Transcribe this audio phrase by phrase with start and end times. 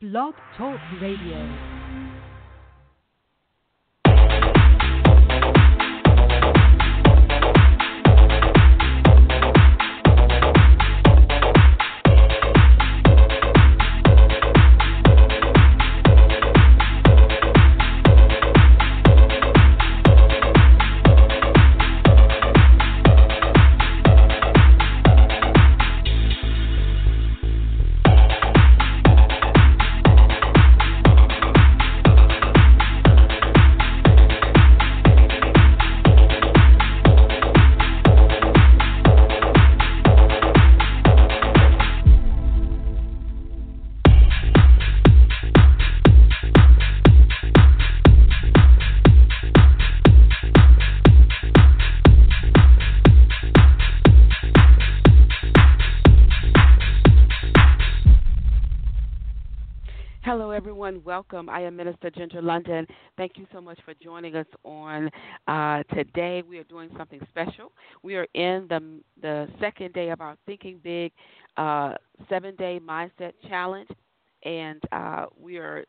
[0.00, 1.79] Blog Talk Radio.
[60.90, 61.04] Everyone.
[61.04, 61.48] Welcome.
[61.48, 62.86] I am Minister Ginger London.
[63.16, 65.08] Thank you so much for joining us on
[65.46, 66.42] uh, today.
[66.48, 67.72] We are doing something special.
[68.02, 71.12] We are in the the second day of our Thinking Big
[71.56, 71.94] uh,
[72.28, 73.88] seven day mindset challenge,
[74.44, 75.84] and uh, we are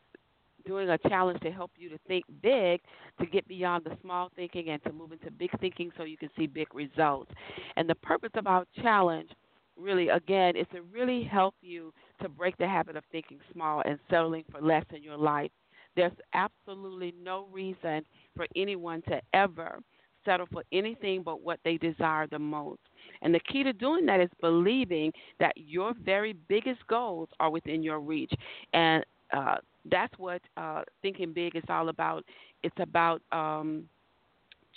[0.66, 2.80] doing a challenge to help you to think big,
[3.18, 6.30] to get beyond the small thinking, and to move into big thinking so you can
[6.38, 7.30] see big results.
[7.76, 9.30] And the purpose of our challenge
[9.76, 11.92] really again is to really help you
[12.22, 15.50] to break the habit of thinking small and settling for less in your life.
[15.96, 18.04] There's absolutely no reason
[18.36, 19.80] for anyone to ever
[20.24, 22.80] settle for anything but what they desire the most.
[23.22, 27.82] And the key to doing that is believing that your very biggest goals are within
[27.82, 28.32] your reach.
[28.72, 29.04] And
[29.36, 29.56] uh,
[29.90, 32.24] that's what uh, thinking big is all about.
[32.62, 33.84] It's about um,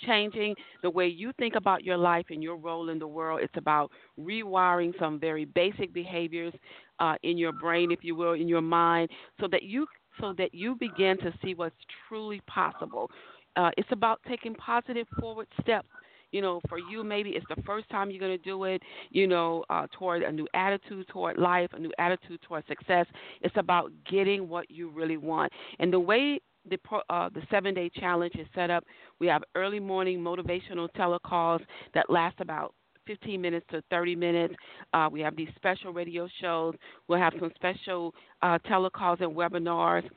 [0.04, 3.40] changing the way you think about your life and your role in the world.
[3.42, 6.54] It's about rewiring some very basic behaviors
[6.98, 9.86] uh, in your brain, if you will, in your mind, so that you
[10.20, 11.76] so that you begin to see what's
[12.08, 13.10] truly possible.
[13.54, 15.88] Uh, it's about taking positive forward steps
[16.32, 19.26] you know, for you, maybe it's the first time you're going to do it, you
[19.26, 23.06] know, uh, toward a new attitude toward life, a new attitude toward success.
[23.42, 25.52] It's about getting what you really want.
[25.78, 26.78] And the way the
[27.10, 28.84] uh, the seven day challenge is set up.
[29.20, 31.60] We have early morning motivational telecalls
[31.94, 32.74] that last about
[33.06, 34.54] 15 minutes to 30 minutes.
[34.92, 36.74] Uh, we have these special radio shows.
[37.08, 40.08] We'll have some special uh, telecalls and webinars.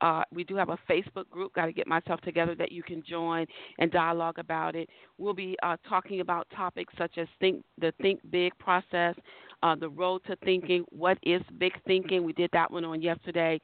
[0.00, 3.02] Uh, we do have a Facebook group, got to get myself together, that you can
[3.02, 3.44] join
[3.78, 4.88] and dialogue about it.
[5.18, 9.16] We'll be uh, talking about topics such as think the Think Big process,
[9.62, 12.22] uh, the road to thinking, what is big thinking.
[12.22, 13.60] We did that one on yesterday.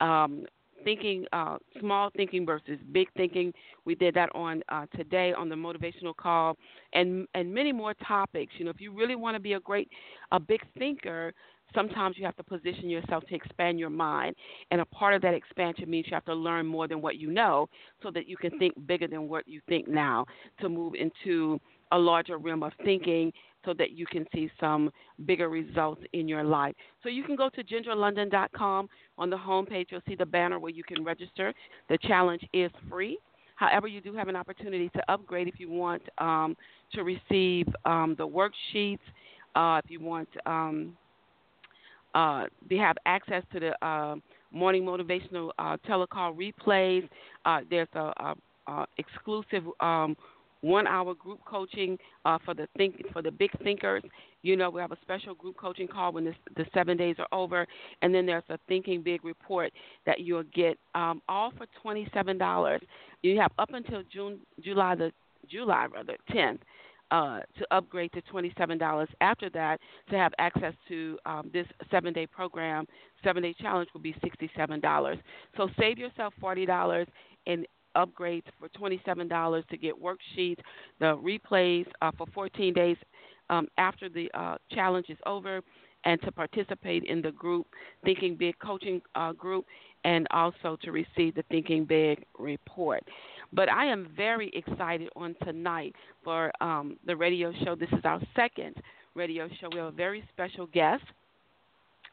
[0.00, 0.44] Um,
[0.84, 3.52] thinking uh, small thinking versus big thinking.
[3.84, 6.56] We did that on uh, today on the motivational call,
[6.92, 8.52] and and many more topics.
[8.58, 9.88] You know, if you really want to be a great,
[10.32, 11.32] a big thinker,
[11.74, 14.34] sometimes you have to position yourself to expand your mind,
[14.70, 17.30] and a part of that expansion means you have to learn more than what you
[17.30, 17.68] know,
[18.02, 20.24] so that you can think bigger than what you think now
[20.60, 21.60] to move into
[21.92, 23.32] a larger realm of thinking
[23.68, 24.90] so that you can see some
[25.26, 26.74] bigger results in your life.
[27.02, 28.88] So you can go to gingerlondon.com.
[29.18, 31.52] On the homepage, you'll see the banner where you can register.
[31.90, 33.18] The challenge is free.
[33.56, 36.56] However, you do have an opportunity to upgrade if you want um,
[36.94, 39.00] to receive um, the worksheets,
[39.54, 40.96] uh, if you want um,
[42.14, 44.16] uh, to have access to the uh,
[44.50, 47.06] morning motivational uh, telecall replays.
[47.44, 48.34] Uh, there's a, a,
[48.68, 50.16] a exclusive um,
[50.60, 54.02] one hour group coaching uh, for the think for the big thinkers.
[54.42, 57.28] You know, we have a special group coaching call when this, the seven days are
[57.32, 57.66] over,
[58.02, 59.72] and then there's a Thinking Big report
[60.06, 62.80] that you'll get um, all for twenty seven dollars.
[63.22, 65.12] You have up until June, July the
[65.50, 66.60] July rather tenth.
[67.10, 69.06] Uh, to upgrade to $27.
[69.22, 69.80] After that,
[70.10, 72.84] to have access to um, this seven day program,
[73.24, 75.18] seven day challenge will be $67.
[75.56, 77.06] So save yourself $40
[77.46, 77.66] and
[77.98, 80.60] upgrades for $27 to get worksheets,
[81.00, 82.96] the replays uh, for 14 days
[83.50, 85.60] um, after the uh, challenge is over,
[86.04, 87.66] and to participate in the group
[88.04, 89.66] Thinking Big coaching uh, group,
[90.04, 93.02] and also to receive the Thinking Big report.
[93.52, 97.74] But I am very excited on tonight for um, the radio show.
[97.74, 98.76] This is our second
[99.14, 99.68] radio show.
[99.72, 101.04] We have a very special guest.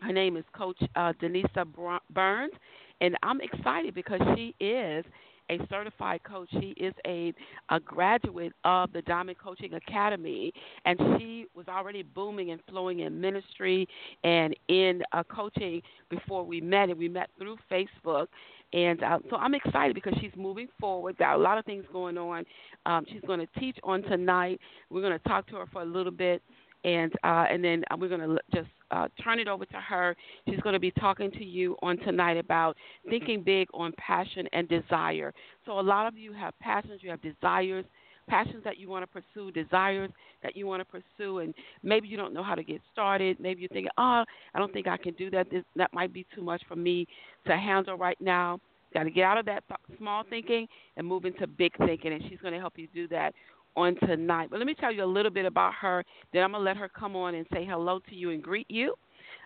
[0.02, 1.66] Her name is Coach uh, Denisa
[2.14, 2.54] Burns,
[3.02, 5.06] and I'm excited because she is
[5.50, 6.50] a certified coach.
[6.52, 7.34] She is a,
[7.70, 10.54] a graduate of the Diamond Coaching Academy,
[10.86, 13.88] and she was already booming and flowing in ministry
[14.24, 16.90] and in uh, coaching before we met.
[16.90, 18.28] And we met through Facebook.
[18.74, 21.18] And uh, so I'm excited because she's moving forward.
[21.18, 22.44] Got a lot of things going on.
[22.86, 24.60] Um, she's going to teach on tonight.
[24.90, 26.42] We're going to talk to her for a little bit
[26.86, 30.16] and uh, and then we're going to just uh, turn it over to her.
[30.48, 32.78] She's going to be talking to you on tonight about
[33.10, 35.34] thinking big on passion and desire.
[35.66, 37.86] So, a lot of you have passions, you have desires,
[38.28, 40.12] passions that you want to pursue, desires
[40.44, 41.54] that you want to pursue, and
[41.84, 43.40] maybe you don't know how to get started.
[43.40, 44.24] Maybe you're thinking, oh,
[44.54, 45.50] I don't think I can do that.
[45.50, 47.08] This, that might be too much for me
[47.48, 48.60] to handle right now.
[48.94, 52.24] Got to get out of that th- small thinking and move into big thinking, and
[52.30, 53.34] she's going to help you do that
[53.76, 54.50] on tonight.
[54.50, 56.04] But let me tell you a little bit about her.
[56.34, 58.70] Then I'm going to let her come on and say hello to you and greet
[58.70, 58.96] you.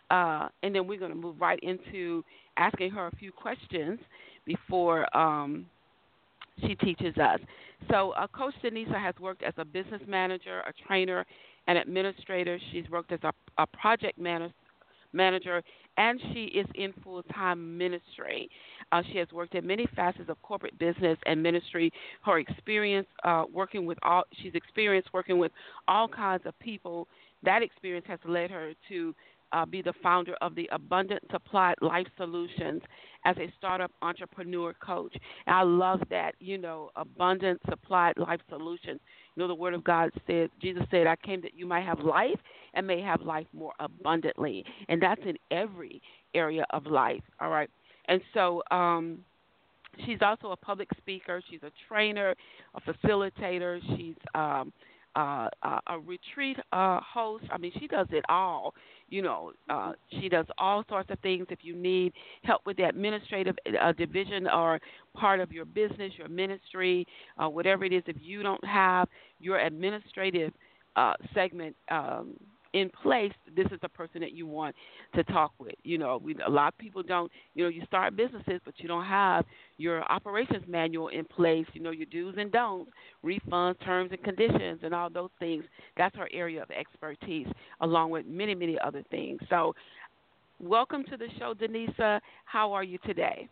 [0.09, 2.23] Uh, and then we're going to move right into
[2.57, 3.99] asking her a few questions
[4.45, 5.65] before um,
[6.61, 7.39] she teaches us.
[7.89, 11.25] So, uh, Coach Denisa has worked as a business manager, a trainer,
[11.67, 12.59] an administrator.
[12.71, 14.53] She's worked as a, a project manager
[15.13, 15.63] manager,
[15.97, 18.49] and she is in full time ministry.
[18.91, 21.91] Uh, she has worked in many facets of corporate business and ministry.
[22.23, 25.51] Her experience uh, working with all she's experienced working with
[25.87, 27.07] all kinds of people.
[27.43, 29.15] That experience has led her to
[29.51, 32.81] uh, be the founder of the Abundant Supply Life Solutions
[33.25, 35.15] as a startup entrepreneur coach.
[35.47, 38.99] And I love that, you know, Abundant Supply Life Solutions.
[39.35, 41.99] You know, the Word of God says, Jesus said, I came that you might have
[41.99, 42.39] life
[42.73, 44.63] and may have life more abundantly.
[44.87, 46.01] And that's in every
[46.33, 47.69] area of life, all right?
[48.09, 49.19] And so, um,
[50.05, 51.41] she's also a public speaker.
[51.49, 52.35] She's a trainer,
[52.75, 53.79] a facilitator.
[53.95, 54.71] She's um,
[55.15, 55.49] uh,
[55.87, 57.45] a retreat uh, host.
[57.51, 58.73] I mean, she does it all.
[59.09, 61.47] You know, uh, she does all sorts of things.
[61.49, 62.13] If you need
[62.43, 64.79] help with the administrative uh, division or
[65.15, 67.07] part of your business, your ministry,
[67.37, 69.07] uh, whatever it is, if you don't have
[69.39, 70.53] your administrative
[70.95, 72.35] uh, segment um,
[72.73, 74.75] in place, this is the person that you want
[75.15, 75.75] to talk with.
[75.83, 77.31] You know, we, a lot of people don't.
[77.55, 79.45] You know, you start businesses, but you don't have
[79.77, 81.65] your operations manual in place.
[81.73, 82.91] You know, your do's and don'ts,
[83.25, 85.63] refunds, terms and conditions, and all those things.
[85.97, 87.47] That's our area of expertise,
[87.81, 89.39] along with many, many other things.
[89.49, 89.73] So,
[90.59, 92.19] welcome to the show, Denisa.
[92.45, 93.49] How are you today?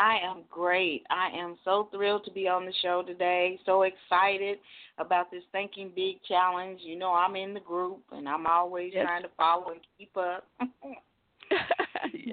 [0.00, 1.04] I am great.
[1.10, 3.60] I am so thrilled to be on the show today.
[3.66, 4.56] So excited
[4.96, 6.80] about this Thinking Big challenge.
[6.82, 9.04] You know, I'm in the group and I'm always yes.
[9.04, 10.48] trying to follow and keep up.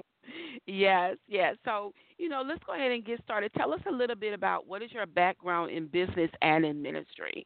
[0.66, 1.58] yes, yes.
[1.66, 3.52] So, you know, let's go ahead and get started.
[3.58, 7.46] Tell us a little bit about what is your background in business and in ministry?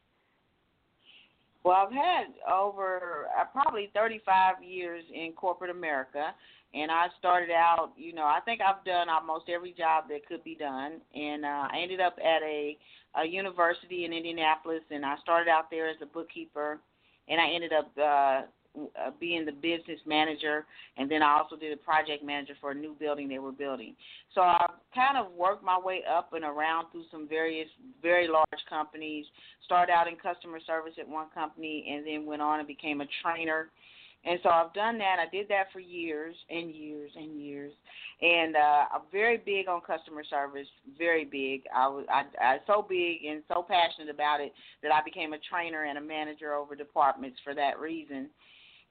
[1.64, 6.36] Well, I've had over uh, probably 35 years in corporate America
[6.74, 10.44] and I started out, you know, I think I've done almost every job that could
[10.44, 12.78] be done, and uh, I ended up at a,
[13.22, 16.80] a university in Indianapolis, and I started out there as a bookkeeper,
[17.28, 18.42] and I ended up uh,
[18.80, 20.66] uh, being the business manager,
[20.98, 23.96] and then I also did a project manager for a new building they were building.
[24.34, 24.66] So I
[24.96, 27.68] kind of worked my way up and around through some various
[28.02, 29.26] very large companies.
[29.66, 33.06] Started out in customer service at one company, and then went on and became a
[33.22, 33.68] trainer
[34.24, 35.18] and so I've done that.
[35.20, 37.74] I did that for years and years and years.
[38.22, 41.64] And uh I'm very big on customer service, very big.
[41.76, 44.54] I was I I so big and so passionate about it
[44.84, 48.30] that I became a trainer and a manager over departments for that reason.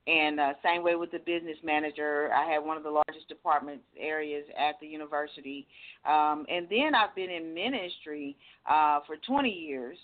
[0.07, 3.83] And uh, same way with the business manager, I had one of the largest department
[3.99, 5.67] areas at the university.
[6.07, 8.35] Um, and then I've been in ministry
[8.69, 9.99] uh, for 20 years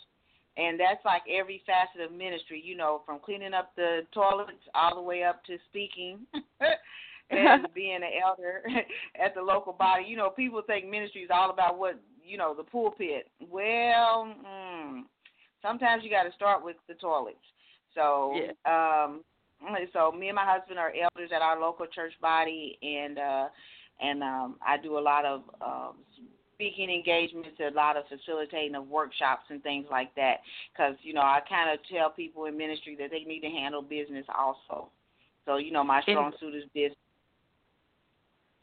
[0.56, 4.94] and that's like every facet of ministry, you know, from cleaning up the toilets all
[4.94, 6.20] the way up to speaking
[7.31, 8.62] and being an elder
[9.25, 10.05] at the local body.
[10.06, 13.29] You know, people think ministry is all about what you know the pulpit.
[13.51, 15.03] Well, mm,
[15.63, 17.36] sometimes you got to start with the toilets.
[17.94, 19.05] So, yeah.
[19.05, 19.22] um,
[19.93, 23.48] so me and my husband are elders at our local church body, and uh,
[24.01, 25.94] and um, I do a lot of um,
[26.56, 30.39] speaking engagements, a lot of facilitating of workshops and things like that.
[30.72, 33.82] Because you know, I kind of tell people in ministry that they need to handle
[33.82, 34.89] business also.
[35.44, 36.96] So you know, my strong suit is business.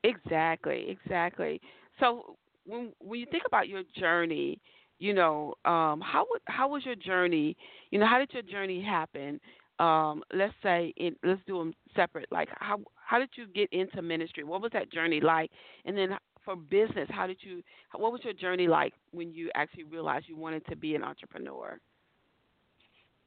[0.03, 1.62] Exactly, exactly.
[2.00, 2.35] So
[2.65, 4.59] when when you think about your journey,
[5.00, 7.55] you know, um, how how was your journey?
[7.91, 9.39] You know, how did your journey happen?
[9.79, 12.27] Um, let's say in, let's do them separate.
[12.31, 14.43] Like how how did you get into ministry?
[14.43, 15.51] What was that journey like?
[15.85, 17.63] And then for business, how did you?
[17.95, 21.79] What was your journey like when you actually realized you wanted to be an entrepreneur?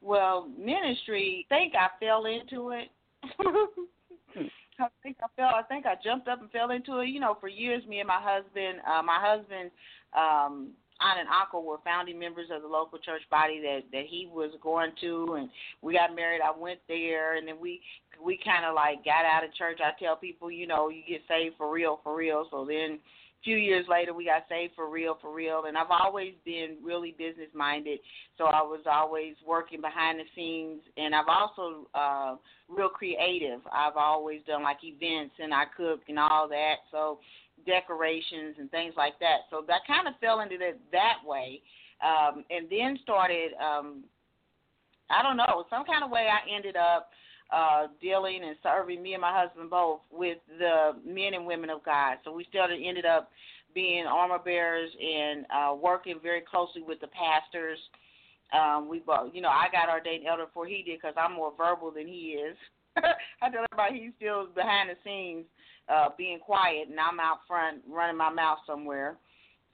[0.00, 1.46] Well, ministry.
[1.50, 2.88] I think I fell into it.
[4.78, 5.52] I think I fell.
[5.54, 7.08] I think I jumped up and fell into it.
[7.08, 8.78] You know, for years, me and my husband.
[8.86, 9.70] Uh, my husband
[10.16, 14.28] um, aunt and uncle were founding members of the local church body that that he
[14.32, 15.50] was going to, and
[15.82, 16.40] we got married.
[16.40, 17.80] I went there, and then we
[18.22, 19.78] we kind of like got out of church.
[19.84, 22.46] I tell people, you know, you get saved for real, for real.
[22.50, 22.98] So then
[23.44, 27.14] few years later we got saved for real for real and I've always been really
[27.16, 28.00] business minded
[28.36, 32.34] so I was always working behind the scenes and I've also uh
[32.68, 37.20] real creative I've always done like events and I cook and all that so
[37.64, 41.60] decorations and things like that so that kind of fell into it that way
[42.04, 44.04] um and then started um
[45.08, 47.10] I don't know some kind of way I ended up
[47.52, 51.84] uh, dealing and serving me and my husband both with the men and women of
[51.84, 52.18] God.
[52.24, 53.30] So we still ended up
[53.74, 57.78] being armor bearers and uh, working very closely with the pastors.
[58.52, 61.52] Um, we both, you know, I got ordained elder before he did because I'm more
[61.56, 62.56] verbal than he is.
[62.96, 65.44] I tell everybody he's still behind the scenes,
[65.88, 69.16] uh, being quiet, and I'm out front running my mouth somewhere.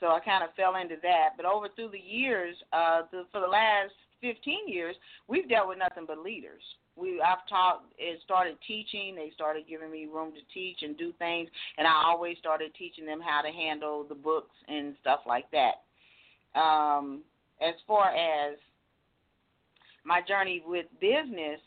[0.01, 1.31] So I kind of fell into that.
[1.37, 4.97] But over through the years, uh, the, for the last 15 years,
[5.29, 6.63] we've dealt with nothing but leaders
[6.97, 9.15] we I've taught and started teaching.
[9.15, 13.07] They started giving me room to teach and do things, and I always started teaching
[13.07, 16.59] them how to handle the books and stuff like that.
[16.59, 17.23] Um,
[17.61, 18.57] as far as
[20.05, 21.61] my journey with business,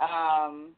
[0.00, 0.70] um,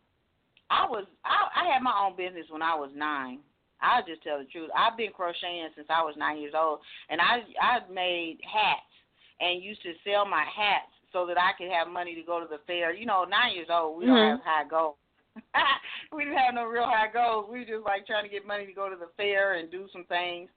[0.71, 3.41] I was I, I had my own business when I was nine.
[3.83, 4.71] I'll just tell the truth.
[4.73, 6.81] I've been crocheting since I was nine years old,
[7.11, 8.93] and I I made hats
[9.41, 12.47] and used to sell my hats so that I could have money to go to
[12.47, 12.95] the fair.
[12.95, 14.15] You know, nine years old, we mm-hmm.
[14.15, 14.97] don't have high goals.
[16.13, 17.47] we didn't have no real high goals.
[17.51, 19.87] We were just like trying to get money to go to the fair and do
[19.93, 20.49] some things.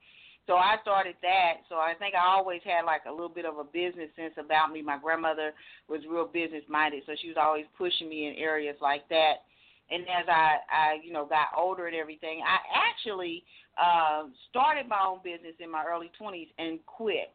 [0.47, 1.67] So I started that.
[1.67, 4.71] So I think I always had like a little bit of a business sense about
[4.71, 4.81] me.
[4.81, 5.53] My grandmother
[5.89, 9.43] was real business minded, so she was always pushing me in areas like that.
[9.89, 13.43] And as I, I, you know, got older and everything, I actually
[13.81, 17.31] uh, started my own business in my early 20s and quit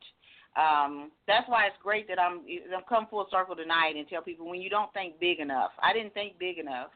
[0.56, 2.42] um, that's why it's great that I'm
[2.74, 5.70] I'm come full circle tonight and tell people when you don't think big enough.
[5.82, 6.90] I didn't think big enough,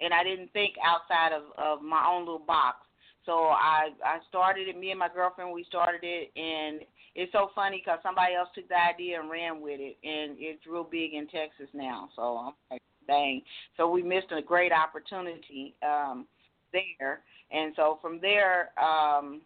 [0.00, 2.78] and I didn't think outside of of my own little box.
[3.26, 4.78] So I I started it.
[4.78, 6.80] Me and my girlfriend we started it, and
[7.14, 10.66] it's so funny because somebody else took the idea and ran with it, and it's
[10.66, 12.08] real big in Texas now.
[12.16, 13.42] So I'm like, dang.
[13.76, 16.26] So we missed a great opportunity um,
[16.72, 17.20] there,
[17.50, 18.70] and so from there.
[18.82, 19.40] Um,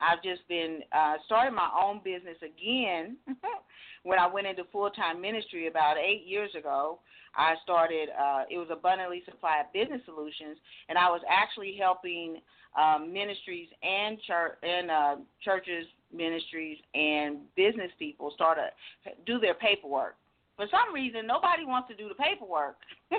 [0.00, 3.16] I've just been uh, starting my own business again.
[4.02, 6.98] when I went into full time ministry about eight years ago,
[7.36, 8.08] I started.
[8.10, 10.58] Uh, it was abundantly supplied business solutions,
[10.88, 12.40] and I was actually helping
[12.78, 19.54] um, ministries and church and uh, churches, ministries, and business people start to do their
[19.54, 20.16] paperwork
[20.56, 22.76] for some reason nobody wants to do the paperwork.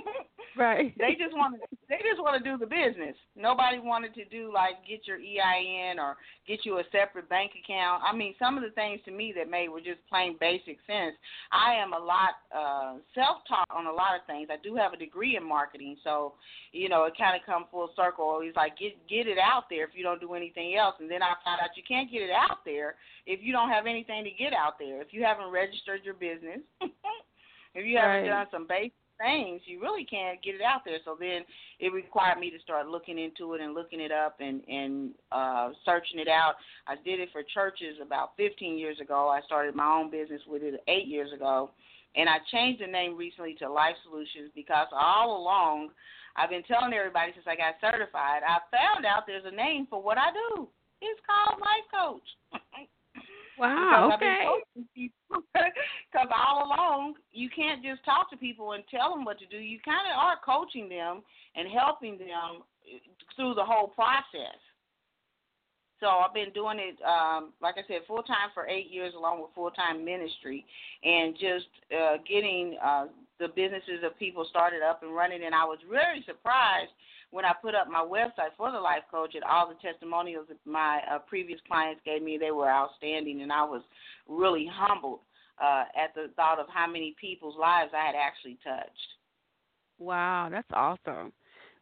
[0.57, 0.95] right.
[0.97, 3.15] They just want to they just want to do the business.
[3.35, 6.15] Nobody wanted to do like get your EIN or
[6.47, 8.03] get you a separate bank account.
[8.07, 11.15] I mean, some of the things to me that made were just plain basic sense.
[11.51, 14.47] I am a lot uh self-taught on a lot of things.
[14.51, 16.33] I do have a degree in marketing, so
[16.71, 18.41] you know, it kind of come full circle.
[18.43, 20.95] He's like get get it out there if you don't do anything else.
[20.99, 23.85] And then I found out you can't get it out there if you don't have
[23.85, 25.01] anything to get out there.
[25.01, 26.61] If you haven't registered your business
[27.75, 28.29] If you haven't right.
[28.29, 30.99] done some basic things, you really can't get it out there.
[31.05, 31.43] So then
[31.79, 35.69] it required me to start looking into it and looking it up and and uh,
[35.83, 36.55] searching it out.
[36.87, 39.27] I did it for churches about 15 years ago.
[39.27, 41.71] I started my own business with it eight years ago,
[42.15, 45.89] and I changed the name recently to Life Solutions because all along
[46.35, 48.43] I've been telling everybody since I got certified.
[48.43, 50.67] I found out there's a name for what I do.
[51.01, 52.27] It's called Life Coach.
[53.57, 54.11] Wow.
[54.15, 54.45] Okay.
[54.93, 59.57] Because all along, you can't just talk to people and tell them what to do.
[59.57, 61.21] You kind of are coaching them
[61.55, 62.63] and helping them
[63.35, 64.59] through the whole process.
[66.01, 69.41] So I've been doing it, um, like I said, full time for eight years, along
[69.41, 70.65] with full time ministry,
[71.03, 73.07] and just uh, getting uh,
[73.39, 75.45] the businesses of people started up and running.
[75.45, 76.91] And I was really surprised
[77.31, 80.57] when I put up my website for the life coach and all the testimonials that
[80.65, 83.81] my uh, previous clients gave me, they were outstanding, and I was
[84.27, 85.19] really humbled
[85.61, 88.89] uh, at the thought of how many people's lives I had actually touched.
[89.97, 91.31] Wow, that's awesome.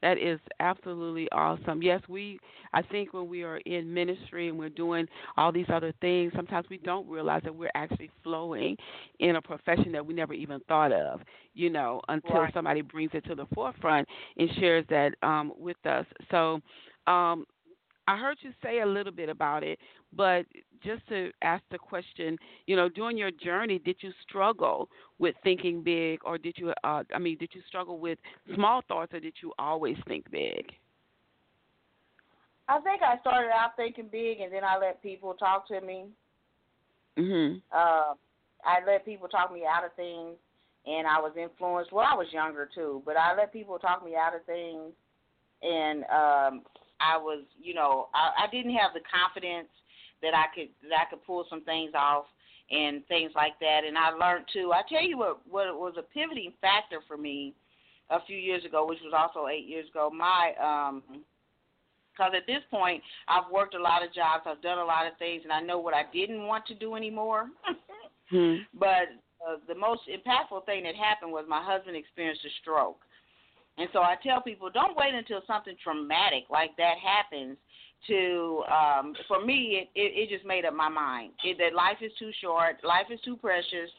[0.04, 1.82] That is absolutely awesome.
[1.82, 2.40] Yes, we
[2.74, 5.08] I think when we are in ministry and we're doing
[5.38, 8.78] all these other things, sometimes we don't realize that we're actually flowing
[9.20, 11.22] in a profession that we never even thought of,
[11.56, 12.54] you know, until right.
[12.54, 14.08] somebody brings it to the forefront
[14.38, 16.06] and shares that um with us.
[16.32, 16.62] So
[17.08, 17.46] um
[18.08, 19.80] I heard you say a little bit about it,
[20.14, 20.46] but
[20.84, 22.38] just to ask the question,
[22.68, 27.04] you know, during your journey, did you struggle with thinking big, or did you, uh,
[27.14, 28.20] I mean, did you struggle with
[28.56, 30.72] small thoughts, or did you always think big?
[32.68, 36.06] I think I started out thinking big, and then I let people talk to me.
[37.18, 37.62] Mhm.
[37.72, 38.16] Uh,
[38.64, 40.38] I let people talk me out of things,
[40.86, 41.92] and I was influenced.
[41.92, 44.94] Well, I was younger too, but I let people talk me out of things,
[45.62, 46.66] and um,
[47.00, 49.70] I was, you know, I, I didn't have the confidence
[50.24, 52.26] that I could that I could pull some things off
[52.72, 53.82] and things like that.
[53.86, 54.72] And I learned too.
[54.74, 57.54] I tell you what, what was a pivoting factor for me
[58.10, 60.10] a few years ago, which was also eight years ago.
[60.10, 61.04] My um,
[62.12, 65.18] because at this point I've worked a lot of jobs, I've done a lot of
[65.18, 67.50] things, and I know what I didn't want to do anymore.
[68.30, 68.56] hmm.
[68.80, 73.00] But uh, the most impactful thing that happened was my husband experienced a stroke.
[73.80, 77.58] And so I tell people, don't wait until something traumatic like that happens
[78.08, 81.32] to um for me it, it it just made up my mind.
[81.44, 83.90] It, that life is too short life is too precious.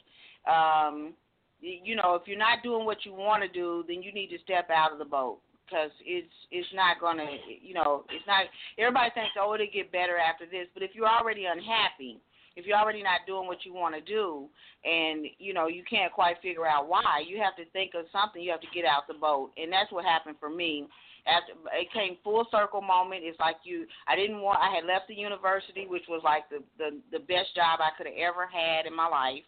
[0.50, 1.14] Um
[1.60, 4.38] you know if you're not doing what you want to do then you need to
[4.44, 7.26] step out of the boat because it's it's not to
[7.62, 8.44] you know it's not
[8.78, 12.20] everybody thinks oh it'll get better after this but if you're already unhappy
[12.56, 14.46] if you're already not doing what you want to do
[14.84, 18.42] and you know you can't quite figure out why you have to think of something
[18.42, 20.86] you have to get out the boat and that's what happened for me
[21.26, 25.08] after it came full circle moment it's like you i didn't want i had left
[25.08, 28.86] the university which was like the the the best job i could have ever had
[28.86, 29.44] in my life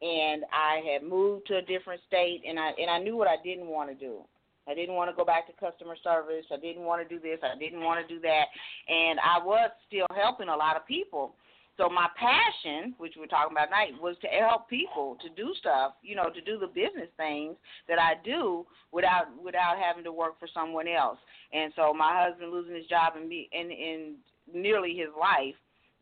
[0.00, 3.36] and i had moved to a different state and i and i knew what i
[3.44, 4.20] didn't want to do
[4.68, 6.44] I didn't want to go back to customer service.
[6.52, 7.38] I didn't want to do this.
[7.42, 8.44] I didn't want to do that.
[8.86, 11.34] And I was still helping a lot of people.
[11.78, 15.92] So my passion, which we're talking about tonight, was to help people to do stuff,
[16.02, 17.54] you know, to do the business things
[17.88, 21.18] that I do without without having to work for someone else.
[21.52, 24.14] And so my husband losing his job and me in in
[24.52, 25.54] nearly his life,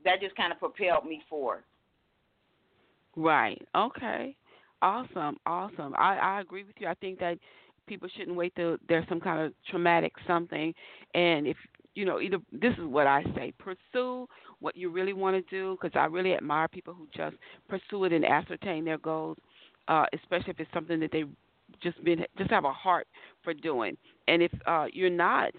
[0.04, 1.62] that just kind of propelled me forward.
[3.14, 3.60] Right.
[3.76, 4.34] Okay.
[4.80, 5.36] Awesome.
[5.44, 5.94] Awesome.
[5.98, 6.86] I I agree with you.
[6.86, 7.38] I think that
[7.86, 10.72] people shouldn't wait till there's some kind of traumatic something
[11.14, 11.56] and if
[11.96, 14.28] you know, either this is what I say: pursue
[14.60, 17.36] what you really want to do, because I really admire people who just
[17.68, 19.36] pursue it and ascertain their goals,
[19.88, 21.24] uh, especially if it's something that they
[21.82, 23.06] just been just have a heart
[23.42, 23.96] for doing.
[24.28, 25.50] And if uh, you're not,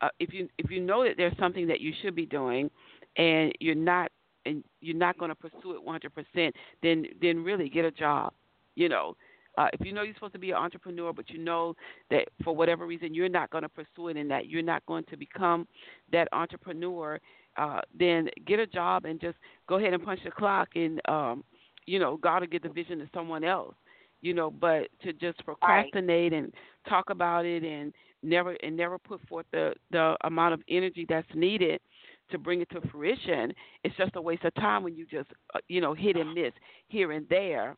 [0.00, 2.70] uh, if you if you know that there's something that you should be doing,
[3.16, 4.10] and you're not
[4.44, 8.32] and you're not going to pursue it 100%, then then really get a job.
[8.74, 9.16] You know,
[9.58, 11.74] uh, if you know you're supposed to be an entrepreneur, but you know
[12.10, 15.04] that for whatever reason you're not going to pursue it and that you're not going
[15.10, 15.66] to become
[16.12, 17.18] that entrepreneur,
[17.56, 19.36] uh, then get a job and just
[19.68, 21.44] go ahead and punch the clock and, um,
[21.86, 23.74] you know, God will get the vision to someone else.
[24.22, 26.42] You know, but to just procrastinate right.
[26.42, 26.52] and
[26.88, 27.92] talk about it and
[28.22, 31.80] never and never put forth the the amount of energy that's needed
[32.30, 33.52] to bring it to fruition,
[33.84, 36.52] it's just a waste of time when you just uh, you know hit and miss
[36.88, 37.76] here and there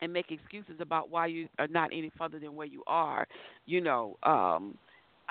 [0.00, 3.26] and make excuses about why you are not any further than where you are.
[3.66, 4.76] You know, um,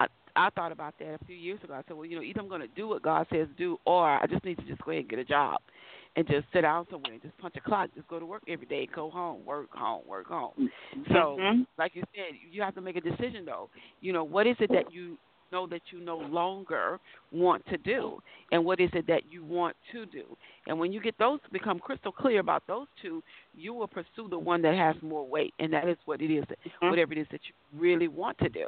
[0.02, 1.74] I I thought about that a few years ago.
[1.74, 4.08] I said, well, you know, either I'm going to do what God says do, or
[4.08, 5.60] I just need to just go ahead and get a job
[6.16, 8.66] and just sit down somewhere and just punch a clock, just go to work every
[8.66, 10.54] day, go home, work home, work home.
[10.60, 11.14] Mm-hmm.
[11.14, 11.38] So,
[11.78, 13.70] like you said, you have to make a decision though.
[14.02, 15.18] You know, what is it that you
[15.52, 16.98] know that you no longer
[17.32, 18.20] want to do
[18.52, 20.24] and what is it that you want to do
[20.68, 23.22] and when you get those become crystal clear about those two
[23.54, 26.46] you will pursue the one that has more weight and that is what it is
[26.46, 26.90] mm-hmm.
[26.90, 28.66] whatever it is that you really want to do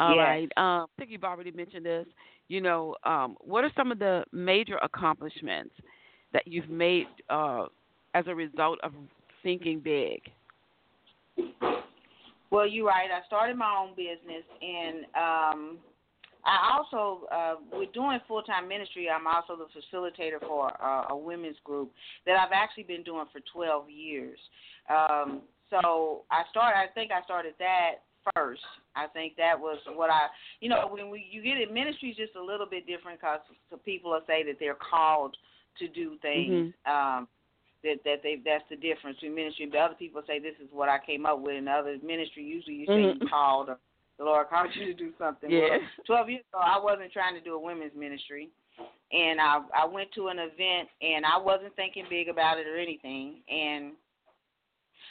[0.00, 0.22] All yes.
[0.22, 0.48] right.
[0.56, 2.06] um, I think you've already mentioned this.
[2.48, 5.74] You know, um, what are some of the major accomplishments
[6.32, 7.66] that you've made uh,
[8.14, 8.92] as a result of
[9.42, 10.20] thinking big?
[12.50, 13.08] Well, you're right.
[13.10, 15.78] I started my own business, and um,
[16.44, 19.08] I also uh, we're doing full time ministry.
[19.08, 21.90] I'm also the facilitator for uh, a women's group
[22.26, 24.38] that I've actually been doing for 12 years.
[24.88, 26.78] Um, so I started.
[26.78, 28.02] I think I started that
[28.34, 28.62] first.
[28.96, 30.26] I think that was what I,
[30.60, 33.40] you know, when we you get it, ministry is just a little bit different because
[33.84, 35.36] people will say that they're called
[35.78, 36.72] to do things.
[36.86, 37.18] Mm-hmm.
[37.20, 37.28] Um,
[37.84, 39.68] that that they that's the difference between ministry.
[39.70, 42.76] But other people say this is what I came up with, and other ministry usually
[42.76, 43.22] you say mm-hmm.
[43.22, 43.78] you called or
[44.18, 45.50] the Lord called you to do something.
[45.50, 45.68] Yeah.
[45.70, 48.48] Well, Twelve years ago, I wasn't trying to do a women's ministry,
[49.12, 52.76] and I I went to an event and I wasn't thinking big about it or
[52.76, 53.92] anything, and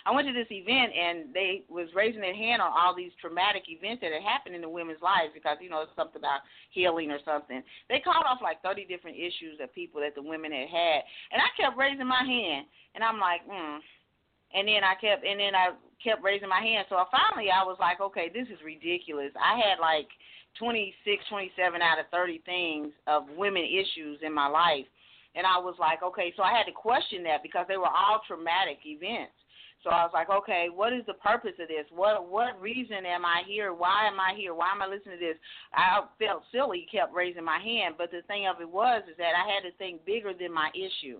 [0.05, 3.63] I went to this event and they was raising their hand on all these traumatic
[3.67, 7.11] events that had happened in the women's lives because you know it's something about healing
[7.11, 7.63] or something.
[7.87, 10.99] They called off like 30 different issues of people that the women had had,
[11.31, 13.79] and I kept raising my hand, and I'm like, hmm.
[14.53, 16.85] And then I kept, and then I kept raising my hand.
[16.87, 19.33] So I finally, I was like, okay, this is ridiculous.
[19.33, 20.05] I had like
[20.59, 24.85] 26, 27 out of 30 things of women issues in my life.
[25.35, 28.21] And I was like, okay, so I had to question that because they were all
[28.27, 29.33] traumatic events.
[29.83, 31.85] So I was like, okay, what is the purpose of this?
[31.91, 33.73] What what reason am I here?
[33.73, 34.55] Why am I here?
[34.55, 35.37] Why am I listening to this?
[35.73, 39.33] I felt silly, kept raising my hand, but the thing of it was is that
[39.35, 41.19] I had to think bigger than my issue.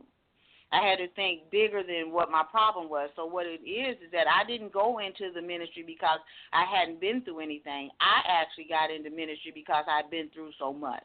[0.71, 3.09] I had to think bigger than what my problem was.
[3.15, 6.19] So what it is is that I didn't go into the ministry because
[6.51, 7.91] I hadn't been through anything.
[8.01, 11.03] I actually got into ministry because I'd been through so much.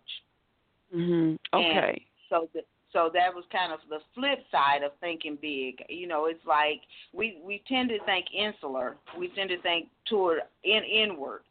[0.95, 1.39] Mhm.
[1.53, 1.89] Okay.
[1.91, 5.85] And so the so that was kind of the flip side of thinking big.
[5.89, 6.81] You know, it's like
[7.13, 8.97] we we tend to think insular.
[9.19, 11.43] We tend to think toward in inward.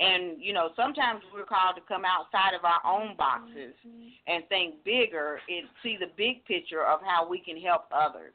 [0.00, 3.74] And you know, sometimes we're called to come outside of our own boxes
[4.26, 8.34] and think bigger and see the big picture of how we can help others.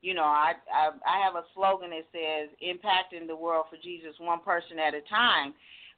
[0.00, 4.14] You know, I I, I have a slogan that says impacting the world for Jesus
[4.20, 5.54] one person at a time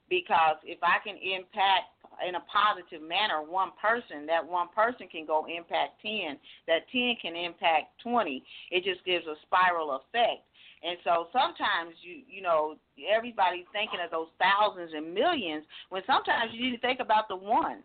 [0.09, 1.96] because if I can impact
[2.27, 7.17] in a positive manner one person, that one person can go impact 10, that 10
[7.21, 8.43] can impact 20.
[8.71, 10.47] It just gives a spiral effect.
[10.83, 12.77] And so sometimes you you know
[13.11, 17.37] everybody's thinking of those thousands and millions when sometimes you need to think about the
[17.37, 17.83] one.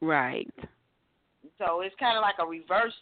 [0.00, 0.48] Right.
[1.58, 2.94] So it's kind of like a reverse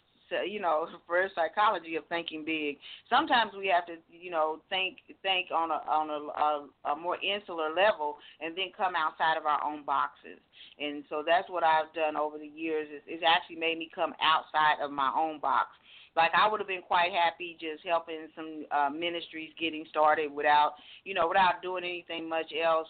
[0.47, 2.77] you know reverse psychology of thinking big.
[3.09, 7.17] Sometimes we have to you know think think on a on a, a, a more
[7.21, 10.39] insular level and then come outside of our own boxes.
[10.79, 12.87] And so that's what I've done over the years.
[12.93, 15.69] Is it's actually made me come outside of my own box
[16.15, 20.73] like I would have been quite happy just helping some uh, ministries getting started without,
[21.03, 22.87] you know, without doing anything much else.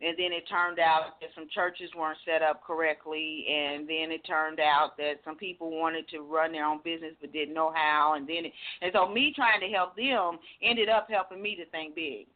[0.00, 4.26] And then it turned out that some churches weren't set up correctly, and then it
[4.26, 8.14] turned out that some people wanted to run their own business but didn't know how,
[8.16, 8.52] and then it,
[8.82, 12.26] and so me trying to help them ended up helping me to think big.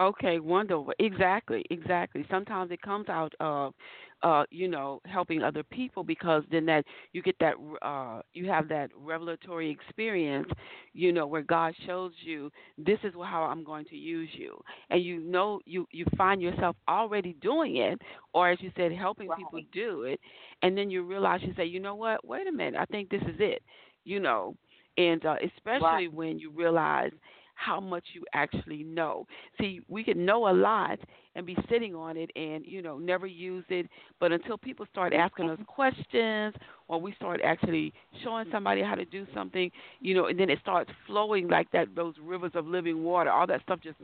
[0.00, 0.92] Okay, wonderful.
[1.00, 2.24] Exactly, exactly.
[2.30, 3.74] Sometimes it comes out of
[4.22, 8.68] uh, you know, helping other people because then that you get that uh you have
[8.68, 10.48] that revelatory experience,
[10.92, 14.58] you know, where God shows you this is how I'm going to use you.
[14.90, 18.00] And you know you you find yourself already doing it
[18.32, 19.38] or as you said helping right.
[19.38, 20.20] people do it
[20.62, 22.24] and then you realize you say, "You know what?
[22.26, 22.78] Wait a minute.
[22.80, 23.62] I think this is it."
[24.04, 24.54] You know,
[24.96, 26.12] and uh, especially right.
[26.12, 27.12] when you realize
[27.54, 29.26] how much you actually know.
[29.60, 30.98] See, we can know a lot
[31.34, 33.86] and be sitting on it and, you know, never use it,
[34.18, 36.54] but until people start asking us questions
[36.88, 37.92] or we start actually
[38.24, 41.94] showing somebody how to do something, you know, and then it starts flowing like that
[41.94, 43.98] those rivers of living water, all that stuff just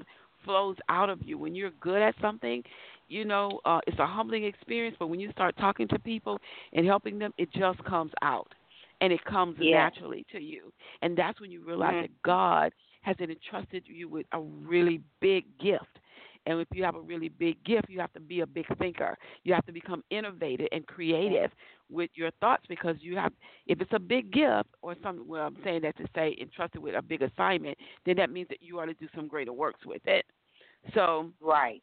[0.44, 1.38] flows out of you.
[1.38, 2.62] When you're good at something,
[3.08, 6.38] you know, uh, it's a humbling experience, but when you start talking to people
[6.72, 8.52] and helping them, it just comes out
[9.00, 9.76] and it comes yeah.
[9.76, 10.72] naturally to you.
[11.02, 12.02] And that's when you realize mm-hmm.
[12.02, 15.98] that God has entrusted you with a really big gift.
[16.46, 19.16] And if you have a really big gift, you have to be a big thinker.
[19.44, 21.50] You have to become innovative and creative
[21.90, 23.33] with your thoughts because you have,
[23.66, 26.94] if it's a big gift or something, well, I'm saying that to say entrusted with
[26.94, 30.02] a big assignment, then that means that you ought to do some greater works with
[30.07, 30.26] it.
[30.94, 31.83] So, right.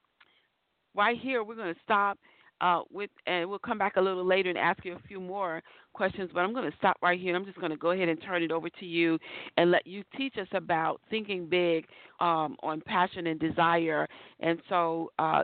[0.94, 2.20] Right here, we're going to stop
[2.62, 5.62] uh, with, and we'll come back a little later and ask you a few more
[5.94, 6.30] questions.
[6.34, 7.36] But I'm going to stop right here.
[7.36, 9.18] I'm just going to go ahead and turn it over to you
[9.58, 11.86] and let you teach us about thinking big
[12.20, 14.08] um, on passion and desire.
[14.40, 15.12] And so.
[15.20, 15.44] Uh,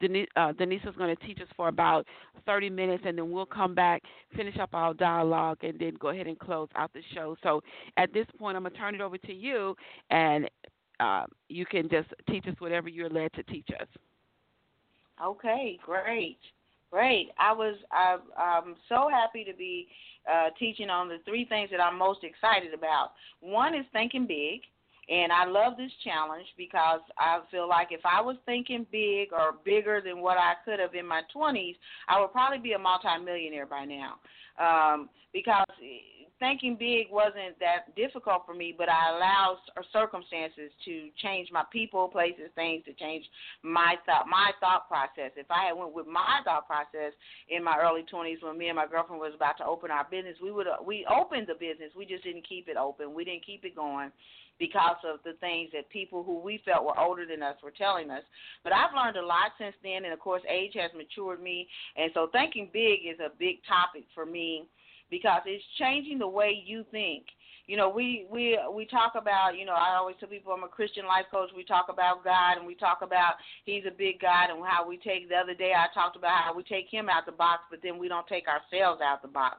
[0.00, 2.06] Denise, uh, Denise is going to teach us for about
[2.46, 4.00] 30 minutes, and then we'll come back,
[4.36, 7.36] finish up our dialogue, and then go ahead and close out the show.
[7.42, 7.62] So
[7.96, 9.74] at this point, I'm going to turn it over to you,
[10.10, 10.48] and
[11.00, 13.88] uh, you can just teach us whatever you're led to teach us.
[15.24, 16.38] Okay, great.
[16.90, 17.30] Great.
[17.38, 19.88] I was I, I'm so happy to be
[20.30, 23.12] uh, teaching on the three things that I'm most excited about.
[23.40, 24.60] One is thinking big,
[25.08, 29.54] and I love this challenge because I feel like if I was thinking big or
[29.64, 31.76] bigger than what I could have in my 20s,
[32.08, 34.18] I would probably be a multimillionaire by now.
[34.58, 35.64] Um, because
[36.38, 41.64] thinking big wasn't that difficult for me, but I allowed uh, circumstances to change my
[41.72, 43.24] people, places, things to change
[43.62, 45.32] my thought my thought process.
[45.36, 47.12] If I had went with my thought process
[47.48, 50.36] in my early 20s when me and my girlfriend was about to open our business,
[50.42, 51.92] we would we opened the business.
[51.96, 53.14] We just didn't keep it open.
[53.14, 54.12] We didn't keep it going
[54.58, 58.10] because of the things that people who we felt were older than us were telling
[58.10, 58.22] us.
[58.64, 61.68] But I've learned a lot since then, and of course, age has matured me.
[61.96, 64.66] And so, thinking big is a big topic for me
[65.10, 67.24] because it's changing the way you think.
[67.66, 70.68] You know, we we we talk about, you know, I always tell people I'm a
[70.68, 71.50] Christian life coach.
[71.54, 74.96] We talk about God and we talk about He's a big God and how we
[74.96, 75.28] take.
[75.28, 77.98] The other day I talked about how we take Him out the box, but then
[77.98, 79.58] we don't take ourselves out the box.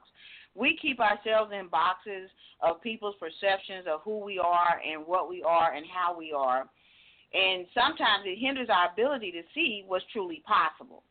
[0.56, 2.32] We keep ourselves in boxes
[2.62, 6.68] of people's perceptions of who we are and what we are and how we are.
[7.32, 11.04] And sometimes it hinders our ability to see what's truly possible.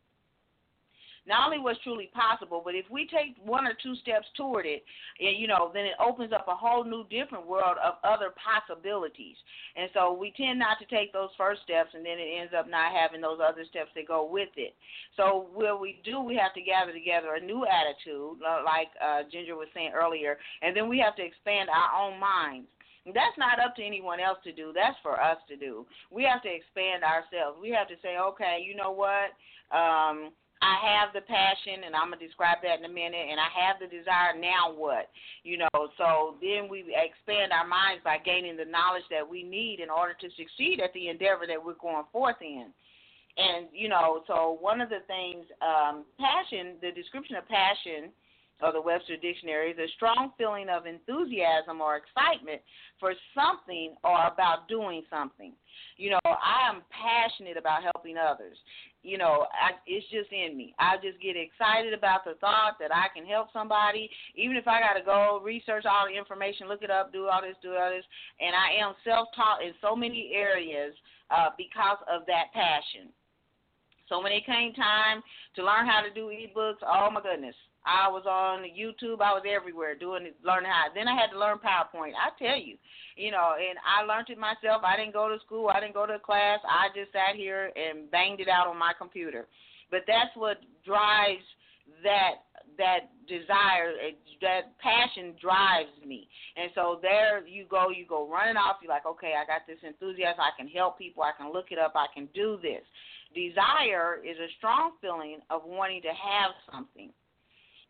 [1.28, 4.82] Not only what's truly possible, but if we take one or two steps toward it,
[5.20, 9.36] you know, then it opens up a whole new different world of other possibilities.
[9.76, 12.68] And so we tend not to take those first steps, and then it ends up
[12.68, 14.74] not having those other steps that go with it.
[15.16, 19.54] So what we do, we have to gather together a new attitude, like uh, Ginger
[19.56, 22.66] was saying earlier, and then we have to expand our own minds.
[23.06, 24.72] That's not up to anyone else to do.
[24.74, 25.86] That's for us to do.
[26.10, 27.56] We have to expand ourselves.
[27.60, 29.32] We have to say, okay, you know what?
[29.72, 33.27] Um, I have the passion, and I'm gonna describe that in a minute.
[33.31, 34.35] And I have the desire.
[34.35, 35.11] Now what?
[35.44, 35.79] You know.
[35.97, 40.14] So then we expand our minds by gaining the knowledge that we need in order
[40.14, 42.75] to succeed at the endeavor that we're going forth in.
[43.38, 46.75] And you know, so one of the things, um, passion.
[46.83, 48.11] The description of passion
[48.61, 52.61] of the Webster Dictionary is a strong feeling of enthusiasm or excitement
[52.99, 55.53] for something or about doing something.
[55.97, 58.57] You know, I am passionate about helping others.
[59.09, 60.75] You know, I, it's just in me.
[60.79, 64.85] I just get excited about the thought that I can help somebody, even if I
[64.85, 67.88] got to go research all the information, look it up, do all this, do all
[67.88, 68.05] this.
[68.37, 70.92] And I am self taught in so many areas
[71.33, 73.09] uh, because of that passion.
[74.12, 75.23] So when it came time
[75.57, 77.57] to learn how to do ebooks, oh my goodness,
[77.88, 79.24] I was on YouTube.
[79.24, 80.92] I was everywhere doing it, learning how.
[80.92, 82.12] Then I had to learn PowerPoint.
[82.12, 82.77] I tell you,
[83.16, 84.85] you know, and I learned it myself.
[84.85, 85.72] I didn't go to school.
[85.72, 86.61] I didn't go to class.
[86.68, 89.48] I just sat here and banged it out on my computer.
[89.90, 91.44] But that's what drives
[92.05, 92.44] that
[92.77, 93.90] that desire,
[94.40, 96.29] that passion drives me.
[96.55, 98.77] And so there you go, you go running off.
[98.81, 100.38] You're like, okay, I got this enthusiasm.
[100.38, 101.24] I can help people.
[101.24, 101.92] I can look it up.
[101.96, 102.85] I can do this.
[103.35, 107.11] Desire is a strong feeling of wanting to have something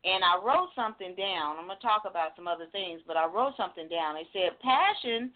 [0.04, 1.58] and I wrote something down.
[1.58, 4.16] I'm going to talk about some other things, but I wrote something down.
[4.16, 5.30] It said, Passion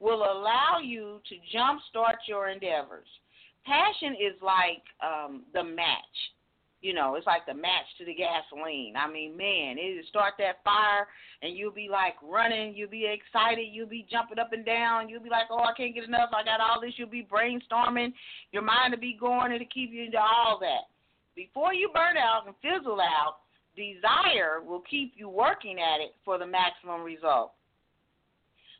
[0.00, 3.06] will allow you to jumpstart your endeavors.
[3.64, 6.18] Passion is like um, the match.
[6.80, 8.94] You know, it's like the match to the gasoline.
[8.94, 11.08] I mean, man, it start that fire,
[11.42, 15.22] and you'll be like running, you'll be excited, you'll be jumping up and down, you'll
[15.22, 16.94] be like, oh, I can't get enough, I got all this.
[16.96, 18.12] You'll be brainstorming,
[18.52, 20.86] your mind will be going, to keep you into all that.
[21.34, 23.38] Before you burn out and fizzle out,
[23.78, 27.52] desire will keep you working at it for the maximum result.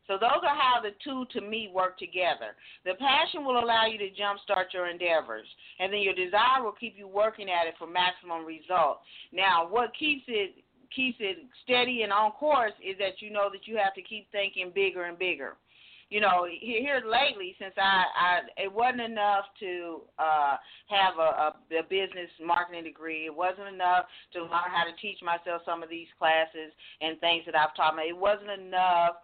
[0.06, 2.56] So those are how the two to me work together.
[2.84, 5.46] The passion will allow you to jumpstart your endeavors,
[5.78, 9.00] and then your desire will keep you working at it for maximum result.
[9.32, 10.64] Now, what keeps it
[10.96, 14.26] keeps it steady and on course is that you know that you have to keep
[14.32, 15.52] thinking bigger and bigger
[16.10, 20.56] you know, here lately, since I, I it wasn't enough to uh,
[20.88, 23.26] have a, a, a business marketing degree.
[23.26, 27.44] It wasn't enough to learn how to teach myself some of these classes and things
[27.44, 28.04] that I've taught me.
[28.08, 29.20] It wasn't enough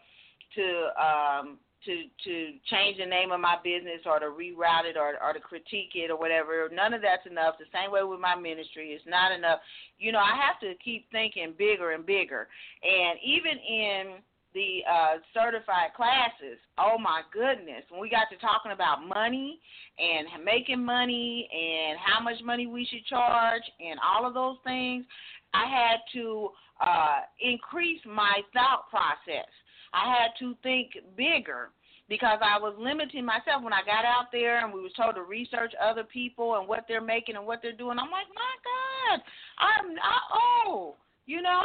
[0.57, 0.67] to
[1.01, 2.35] um, to to
[2.69, 6.11] change the name of my business or to reroute it or or to critique it
[6.11, 6.69] or whatever.
[6.69, 7.57] None of that's enough.
[7.59, 9.61] The same way with my ministry, it's not enough.
[9.99, 12.49] You know, I have to keep thinking bigger and bigger.
[12.83, 14.05] And even in
[14.55, 19.59] the uh, certified classes, oh my goodness, when we got to talking about money
[19.99, 25.05] and making money and how much money we should charge and all of those things,
[25.53, 29.51] I had to uh, increase my thought process.
[29.93, 31.71] I had to think bigger
[32.09, 35.23] because I was limiting myself when I got out there and we was told to
[35.23, 37.99] research other people and what they're making and what they're doing.
[37.99, 39.21] I'm like, my God,
[39.59, 40.19] I'm I,
[40.67, 40.95] oh,
[41.27, 41.65] you know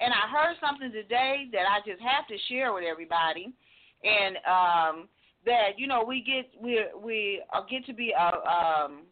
[0.00, 3.52] and I heard something today that I just have to share with everybody,
[4.02, 5.08] and um,
[5.44, 9.02] that you know we get we we get to be uh, um,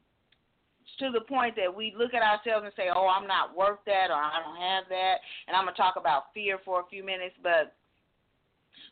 [0.98, 4.11] to the point that we look at ourselves and say, "Oh, I'm not worth that,"
[4.11, 7.35] or "I don't have that," and I'm gonna talk about fear for a few minutes,
[7.42, 7.77] but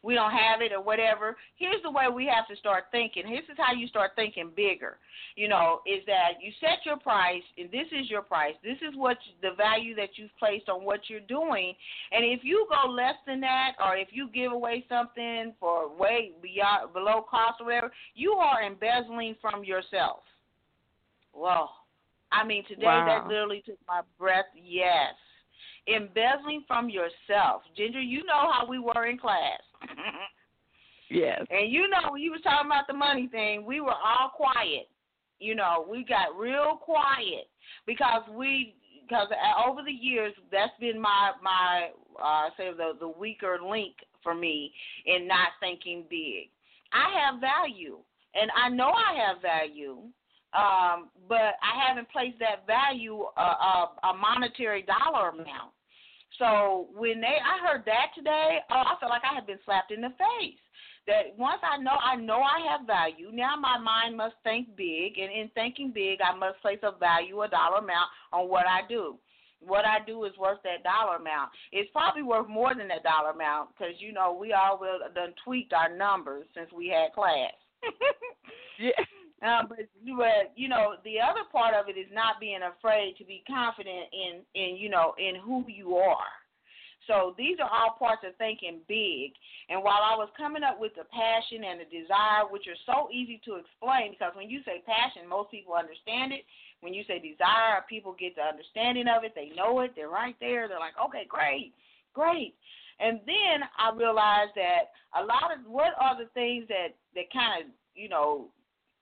[0.03, 1.37] we don't have it or whatever.
[1.57, 3.25] Here's the way we have to start thinking.
[3.25, 4.99] This is how you start thinking bigger.
[5.35, 8.55] You know, is that you set your price, and this is your price.
[8.62, 11.75] This is what the value that you've placed on what you're doing.
[12.12, 16.33] And if you go less than that, or if you give away something for way
[16.42, 20.20] beyond below cost or whatever, you are embezzling from yourself.
[21.35, 21.70] Well,
[22.33, 23.07] I mean, today wow.
[23.07, 24.46] that literally took my breath.
[24.55, 25.14] Yes
[25.88, 27.62] embezzling from yourself.
[27.77, 29.61] Ginger, you know how we were in class.
[31.10, 31.44] Yes.
[31.50, 34.88] And you know when you was talking about the money thing, we were all quiet.
[35.38, 37.48] You know, we got real quiet
[37.86, 39.28] because we because
[39.66, 41.90] over the years that's been my my
[42.22, 44.72] uh say the the weaker link for me
[45.06, 46.48] in not thinking big.
[46.92, 47.98] I have value
[48.34, 49.98] and I know I have value.
[50.54, 55.74] Um, but I haven't placed that value, uh, uh, a monetary dollar amount.
[56.38, 59.92] So when they, I heard that today, oh, I felt like I had been slapped
[59.92, 60.61] in the face
[61.07, 65.18] that once I know I know I have value, now my mind must think big,
[65.18, 68.81] and in thinking big, I must place a value, a dollar amount on what I
[68.88, 69.16] do.
[69.61, 71.51] What I do is worth that dollar amount.
[71.72, 75.33] It's probably worth more than that dollar amount because you know we all will done
[75.44, 77.55] tweaked our numbers since we had class.
[78.79, 79.05] yeah.
[79.42, 79.79] Um, but
[80.16, 84.09] but you know the other part of it is not being afraid to be confident
[84.12, 86.33] in in you know in who you are.
[87.07, 89.31] So these are all parts of thinking big.
[89.68, 93.09] And while I was coming up with the passion and the desire, which are so
[93.12, 96.42] easy to explain, because when you say passion, most people understand it.
[96.81, 99.35] When you say desire, people get the understanding of it.
[99.35, 99.94] They know it.
[99.94, 100.66] They're right there.
[100.66, 101.72] They're like, okay, great,
[102.12, 102.55] great.
[102.99, 107.64] And then I realized that a lot of what are the things that that kind
[107.64, 108.49] of you know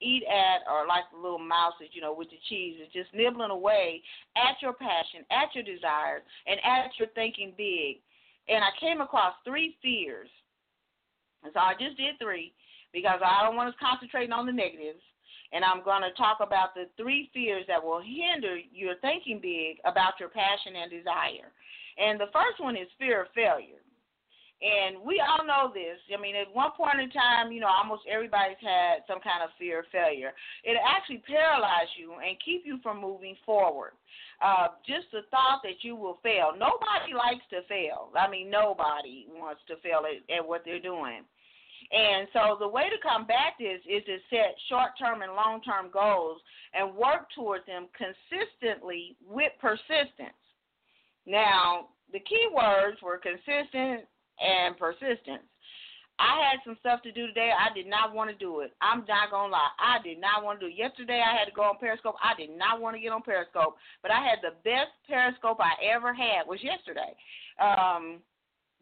[0.01, 3.51] eat at or like the little mouses, you know, with the cheese is just nibbling
[3.51, 4.03] away
[4.37, 8.03] at your passion, at your desires, and at your thinking big.
[8.49, 10.29] And I came across three fears.
[11.43, 12.53] And so I just did three
[12.93, 15.03] because I don't want us concentrating on the negatives.
[15.53, 19.79] And I'm going to talk about the three fears that will hinder your thinking big
[19.85, 21.53] about your passion and desire.
[21.95, 23.84] And the first one is fear of failure.
[24.63, 25.99] And we all know this.
[26.09, 29.51] I mean, at one point in time, you know, almost everybody's had some kind of
[29.59, 30.33] fear of failure.
[30.63, 33.93] It actually paralyzes you and keep you from moving forward.
[34.41, 36.53] Uh, just the thought that you will fail.
[36.53, 38.09] Nobody likes to fail.
[38.17, 41.23] I mean, nobody wants to fail at, at what they're doing.
[41.93, 46.41] And so the way to combat this is to set short-term and long-term goals
[46.73, 50.41] and work towards them consistently with persistence.
[51.27, 54.09] Now, the key words were consistent,
[54.41, 55.45] and persistence.
[56.19, 57.51] I had some stuff to do today.
[57.51, 58.73] I did not want to do it.
[58.81, 59.75] I'm not gonna lie.
[59.79, 60.79] I did not want to do it.
[60.79, 62.15] Yesterday I had to go on Periscope.
[62.23, 65.75] I did not want to get on Periscope, but I had the best Periscope I
[65.83, 67.19] ever had was yesterday.
[67.59, 68.23] Um,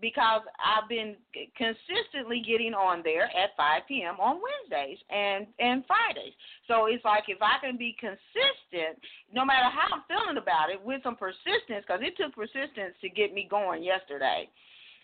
[0.02, 1.14] because I've been
[1.56, 4.18] consistently getting on there at 5 p.m.
[4.18, 6.34] on Wednesdays and and Fridays.
[6.66, 8.98] So it's like if I can be consistent,
[9.32, 13.08] no matter how I'm feeling about it, with some persistence, because it took persistence to
[13.08, 14.50] get me going yesterday.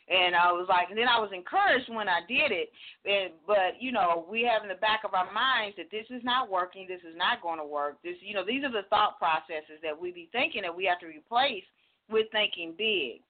[0.09, 2.73] And I was like, and then I was encouraged when I did it.
[3.05, 6.25] And, but you know, we have in the back of our minds that this is
[6.25, 6.87] not working.
[6.89, 8.01] This is not going to work.
[8.03, 11.01] This, you know, these are the thought processes that we be thinking that we have
[11.01, 11.65] to replace
[12.09, 13.21] with thinking big.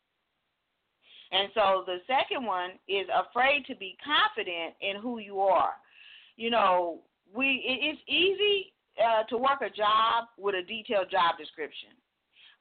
[1.31, 5.75] And so the second one is afraid to be confident in who you are.
[6.37, 7.01] You know,
[7.35, 11.91] we it, it's easy uh, to work a job with a detailed job description.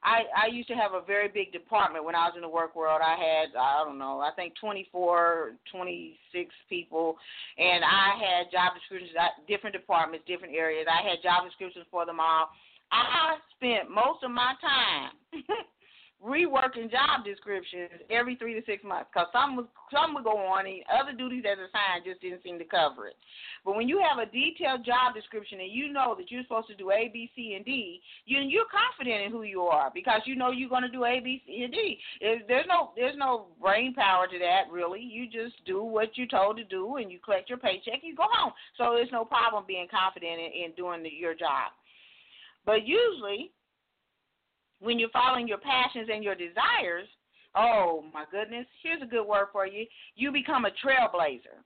[0.04, 2.76] I I used to have a very big department when I was in the work
[2.76, 3.02] world.
[3.04, 7.18] I had I don't know I think 24, 26 people,
[7.58, 9.12] and I had job descriptions
[9.48, 10.88] different departments, different areas.
[10.90, 12.50] I had job descriptions for them all.
[12.92, 15.12] I spent most of my time
[16.26, 20.66] reworking job descriptions every three to six months because some was some would go on
[20.66, 23.16] and other duties as assigned just didn't seem to cover it.
[23.64, 26.76] But when you have a detailed job description and you know that you're supposed to
[26.76, 30.36] do A, B, C, and D, you you're confident in who you are because you
[30.36, 32.00] know you're going to do A, B, C, and D.
[32.20, 35.02] If there's no there's no brain power to that really.
[35.02, 38.02] You just do what you're told to do and you collect your paycheck.
[38.02, 38.54] You go home.
[38.78, 41.72] So there's no problem being confident in, in doing the, your job.
[42.66, 43.52] But usually
[44.80, 47.08] when you're following your passions and your desires,
[47.56, 49.86] oh my goodness, here's a good word for you.
[50.16, 51.64] You become a trailblazer.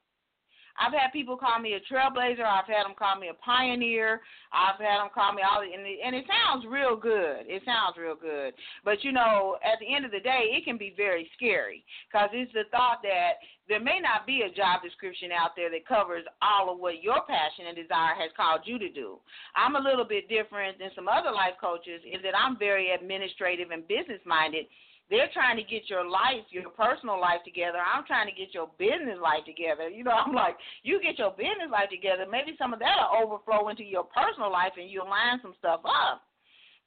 [0.79, 2.45] I've had people call me a trailblazer.
[2.45, 4.21] I've had them call me a pioneer.
[4.51, 7.47] I've had them call me all, and it, and it sounds real good.
[7.47, 8.53] It sounds real good.
[8.83, 12.29] But you know, at the end of the day, it can be very scary because
[12.33, 16.25] it's the thought that there may not be a job description out there that covers
[16.41, 19.15] all of what your passion and desire has called you to do.
[19.55, 23.71] I'm a little bit different than some other life coaches in that I'm very administrative
[23.71, 24.65] and business minded
[25.11, 27.83] they're trying to get your life, your personal life together.
[27.83, 29.91] I'm trying to get your business life together.
[29.91, 32.23] You know, I'm like, you get your business life together.
[32.23, 36.23] Maybe some of that'll overflow into your personal life, and you'll line some stuff up.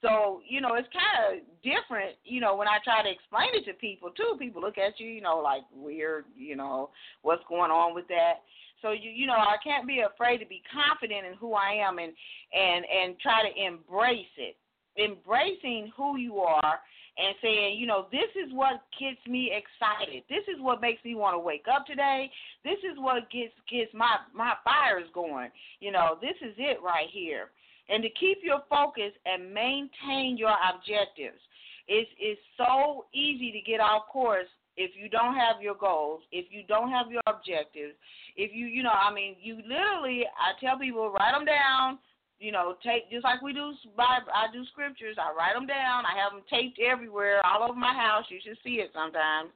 [0.01, 3.65] So, you know, it's kind of different, you know, when I try to explain it
[3.69, 4.37] to people too.
[4.39, 6.91] People look at you, you know, like weird, you know,
[7.23, 8.41] what's going on with that.
[8.83, 11.99] So you you know, I can't be afraid to be confident in who I am
[11.99, 12.13] and
[12.53, 14.57] and and try to embrace it.
[15.01, 16.81] Embracing who you are
[17.17, 20.25] and saying, you know, this is what gets me excited.
[20.29, 22.31] This is what makes me want to wake up today.
[22.65, 25.51] This is what gets gets my my fires going.
[25.81, 27.51] You know, this is it right here.
[27.89, 31.41] And to keep your focus and maintain your objectives.
[31.87, 36.47] It's it's so easy to get off course if you don't have your goals, if
[36.51, 37.95] you don't have your objectives,
[38.37, 41.99] if you you know, I mean, you literally I tell people write them down
[42.39, 43.73] you know, take just like we do.
[43.97, 45.17] Bible, I do scriptures.
[45.19, 46.05] I write them down.
[46.05, 48.25] I have them taped everywhere, all over my house.
[48.29, 49.51] You should see it sometimes.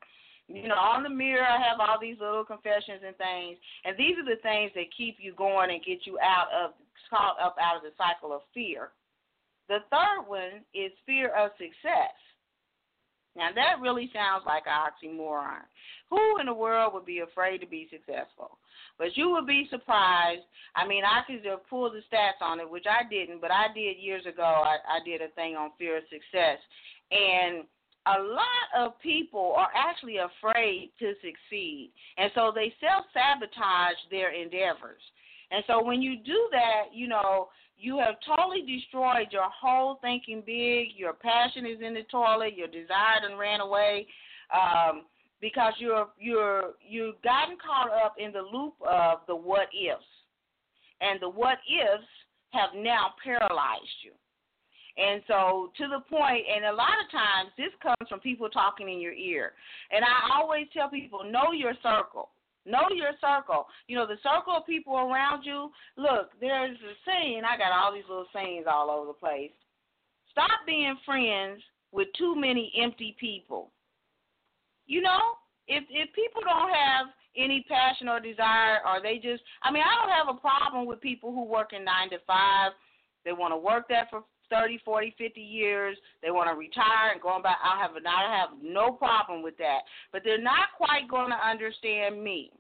[0.49, 4.17] You know, on the mirror, I have all these little confessions and things, and these
[4.17, 6.73] are the things that keep you going and get you out of
[7.11, 8.91] caught up out of the cycle of fear.
[9.69, 12.17] The third one is fear of success.
[13.39, 15.63] Now that really sounds like an oxymoron.
[16.11, 18.59] Who in the world would be afraid to be successful?
[18.99, 20.43] But you would be surprised.
[20.75, 23.97] I mean, I could pull the stats on it, which I didn't, but I did
[23.99, 24.43] years ago.
[24.43, 26.59] I, I did a thing on fear of success,
[27.13, 27.65] and
[28.07, 34.33] a lot of people are actually afraid to succeed, and so they self sabotage their
[34.33, 35.03] endeavors.
[35.51, 37.49] And so when you do that, you know,
[37.79, 40.89] you have totally destroyed your whole thinking big.
[40.97, 42.57] Your passion is in the toilet.
[42.57, 44.07] Your desire and ran away
[44.53, 45.05] um,
[45.41, 50.05] because you're you're you've gotten caught up in the loop of the what ifs,
[51.01, 52.05] and the what ifs
[52.51, 54.13] have now paralyzed you.
[54.99, 58.89] And so to the point, and a lot of times this comes from people talking
[58.89, 59.53] in your ear.
[59.93, 62.31] And I always tell people, know your circle.
[62.69, 63.67] Know your circle.
[63.87, 65.71] You know, the circle of people around you.
[65.97, 69.53] Look, there's a saying, I got all these little sayings all over the place.
[70.31, 71.63] Stop being friends
[71.93, 73.71] with too many empty people.
[74.87, 77.07] You know, if if people don't have
[77.37, 81.01] any passion or desire or they just I mean, I don't have a problem with
[81.01, 82.73] people who work in 9 to 5.
[83.25, 85.97] They want to work that for 30, 40, 50 years.
[86.23, 87.59] They want to retire and going back.
[87.63, 89.81] I have I have no problem with that.
[90.13, 92.53] But they're not quite going to understand me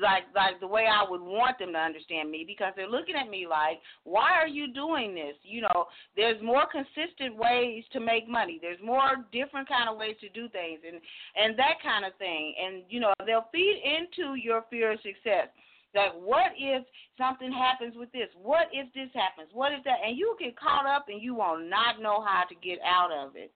[0.00, 3.30] like like the way I would want them to understand me because they're looking at
[3.30, 5.34] me like, why are you doing this?
[5.42, 5.86] You know,
[6.16, 8.58] there's more consistent ways to make money.
[8.60, 11.00] There's more different kind of ways to do things and
[11.36, 12.54] and that kind of thing.
[12.62, 15.48] And you know, they'll feed into your fear of success.
[15.94, 16.84] Like, what if
[17.16, 18.28] something happens with this?
[18.40, 19.48] What if this happens?
[19.54, 20.04] What if that?
[20.06, 23.34] And you get caught up and you will not know how to get out of
[23.34, 23.50] it.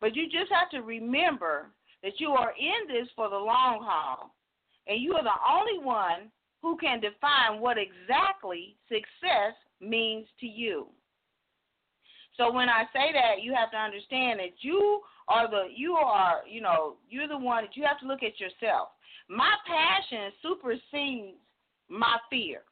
[0.00, 1.70] But you just have to remember
[2.02, 4.34] that you are in this for the long haul
[4.88, 6.30] and you are the only one
[6.62, 10.86] who can define what exactly success means to you.
[12.36, 16.40] So when I say that, you have to understand that you are the you are,
[16.48, 18.88] you know, you're the one that you have to look at yourself.
[19.28, 21.36] My passion supersedes
[21.88, 22.62] my fear.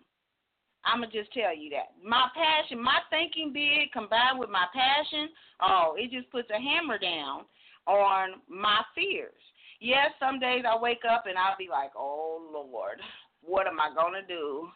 [0.84, 1.94] I'm gonna just tell you that.
[2.02, 5.28] My passion, my thinking big combined with my passion,
[5.60, 7.42] oh, it just puts a hammer down
[7.86, 9.32] on my fears
[9.80, 13.00] yes, some days I wake up and I'll be like, oh Lord,
[13.42, 14.68] what am I gonna do?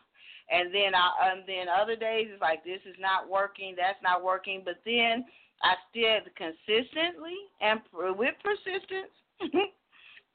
[0.50, 4.24] And then I, and then other days it's like this is not working, that's not
[4.24, 4.62] working.
[4.64, 5.24] But then
[5.62, 9.14] I still consistently and with persistence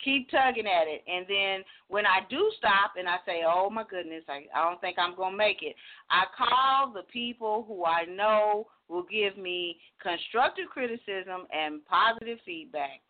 [0.04, 1.04] keep tugging at it.
[1.08, 4.80] And then when I do stop and I say, oh my goodness, I, I don't
[4.82, 5.76] think I'm gonna make it,
[6.10, 13.02] I call the people who I know will give me constructive criticism and positive feedback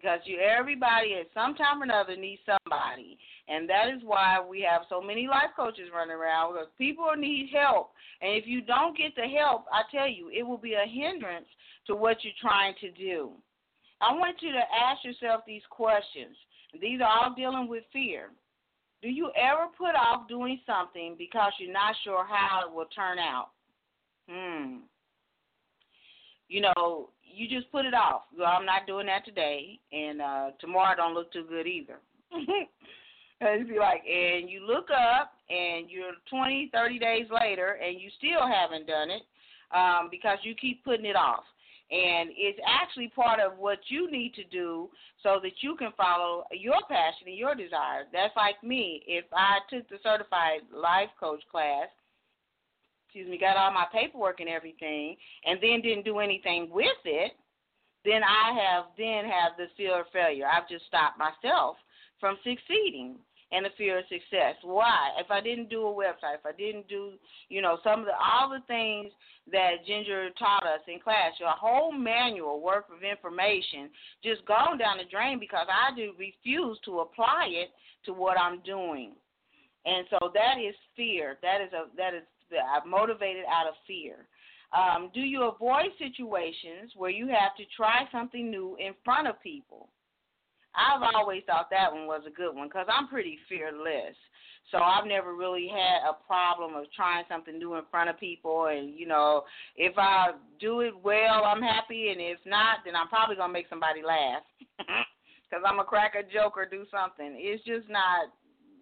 [0.00, 3.18] because you everybody at some time or another needs somebody.
[3.48, 7.50] And that is why we have so many life coaches running around because people need
[7.52, 7.90] help.
[8.20, 11.46] And if you don't get the help i tell you it will be a hindrance
[11.86, 13.30] to what you're trying to do.
[14.00, 16.36] I want you to ask yourself these questions.
[16.80, 18.30] These are all dealing with fear.
[19.02, 23.18] Do you ever put off doing something because you're not sure how it will turn
[23.18, 23.50] out?
[24.28, 24.78] Hmm.
[26.48, 28.22] You know you just put it off.
[28.36, 31.98] Well, I'm not doing that today, and uh tomorrow don't look too good either.
[33.40, 38.10] and be like, and you look up, and you're 20, 30 days later, and you
[38.18, 39.22] still haven't done it
[39.74, 41.44] um, because you keep putting it off.
[41.90, 44.90] And it's actually part of what you need to do
[45.22, 48.04] so that you can follow your passion and your desire.
[48.12, 49.02] That's like me.
[49.06, 51.88] If I took the certified life coach class
[53.08, 57.32] excuse me, got all my paperwork and everything, and then didn't do anything with it,
[58.04, 60.46] then I have then have the fear of failure.
[60.46, 61.76] I've just stopped myself
[62.20, 63.16] from succeeding
[63.50, 64.56] and the fear of success.
[64.62, 65.10] Why?
[65.18, 67.12] If I didn't do a website, if I didn't do,
[67.48, 69.10] you know, some of the all the things
[69.50, 73.88] that Ginger taught us in class, your whole manual worth of information
[74.22, 77.70] just gone down the drain because I do refuse to apply it
[78.04, 79.12] to what I'm doing.
[79.86, 81.38] And so that is fear.
[81.40, 82.24] That is a that is
[82.86, 84.26] motivated out of fear.
[84.76, 89.42] Um, do you avoid situations where you have to try something new in front of
[89.42, 89.88] people?
[90.74, 94.14] I've always thought that one was a good one because I'm pretty fearless.
[94.70, 98.66] So I've never really had a problem of trying something new in front of people.
[98.66, 99.44] And, you know,
[99.76, 102.10] if I do it well, I'm happy.
[102.10, 104.42] And if not, then I'm probably going to make somebody laugh
[104.78, 107.34] because I'm a crack a joke or do something.
[107.38, 108.28] It's just not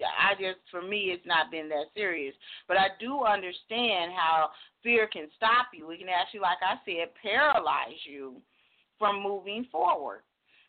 [0.03, 2.35] I just for me it's not been that serious.
[2.69, 4.51] But I do understand how
[4.83, 5.91] fear can stop you.
[5.91, 8.37] It can actually, like I said, paralyze you
[8.99, 10.21] from moving forward.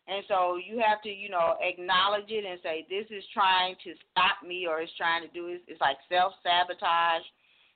[0.08, 3.92] And so you have to, you know, acknowledge it and say, this is trying to
[4.10, 5.62] stop me or it's trying to do it.
[5.68, 7.24] It's like self sabotage.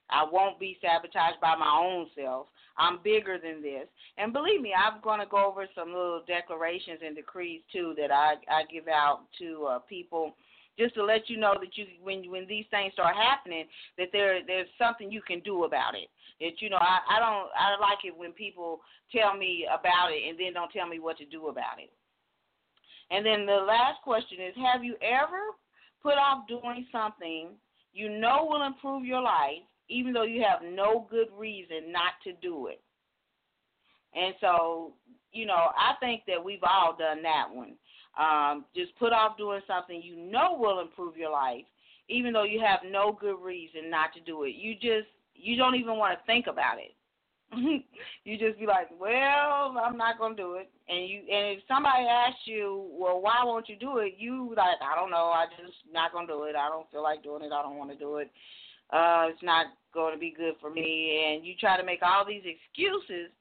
[0.09, 2.47] I won't be sabotaged by my own self.
[2.77, 3.87] I'm bigger than this.
[4.17, 8.11] And believe me, I'm going to go over some little declarations and decrees too that
[8.11, 10.35] I I give out to uh, people
[10.77, 13.65] just to let you know that you when when these things start happening
[13.97, 16.09] that there there's something you can do about it.
[16.39, 20.27] That you know I I don't I like it when people tell me about it
[20.27, 21.91] and then don't tell me what to do about it.
[23.11, 25.53] And then the last question is have you ever
[26.01, 27.49] put off doing something
[27.93, 32.33] you know will improve your life even though you have no good reason not to
[32.41, 32.81] do it?
[34.15, 34.93] And so,
[35.31, 37.73] you know, I think that we've all done that one.
[38.19, 41.65] Um, just put off doing something you know will improve your life,
[42.09, 44.53] even though you have no good reason not to do it.
[44.55, 46.93] You just you don't even want to think about it.
[48.23, 50.69] you just be like, well, I'm not gonna do it.
[50.89, 54.13] And you and if somebody asks you, well, why won't you do it?
[54.17, 55.31] You like, I don't know.
[55.33, 56.55] I just not gonna do it.
[56.55, 57.51] I don't feel like doing it.
[57.51, 58.31] I don't want to do it.
[58.91, 61.33] Uh, it's not going to be good for me.
[61.33, 63.31] And you try to make all these excuses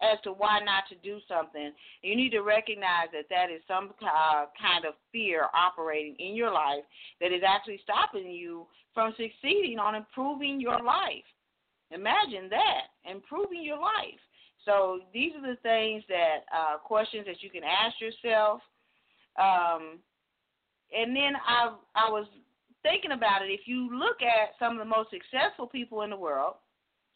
[0.00, 1.72] as to why not to do something.
[2.02, 6.52] You need to recognize that that is some uh, kind of fear operating in your
[6.52, 6.84] life
[7.20, 11.26] that is actually stopping you from succeeding on improving your life.
[11.90, 14.20] Imagine that, improving your life.
[14.64, 18.60] So these are the things that uh, questions that you can ask yourself.
[19.40, 19.98] Um,
[20.92, 22.26] and then I I was
[22.82, 23.50] thinking about it.
[23.50, 26.54] If you look at some of the most successful people in the world,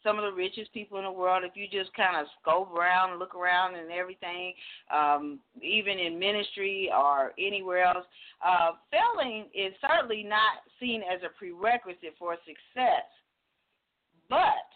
[0.03, 1.43] some of the richest people in the world.
[1.45, 4.53] If you just kind of scope around, look around, and everything,
[4.93, 8.05] um, even in ministry or anywhere else,
[8.45, 13.07] uh, failing is certainly not seen as a prerequisite for success.
[14.29, 14.67] But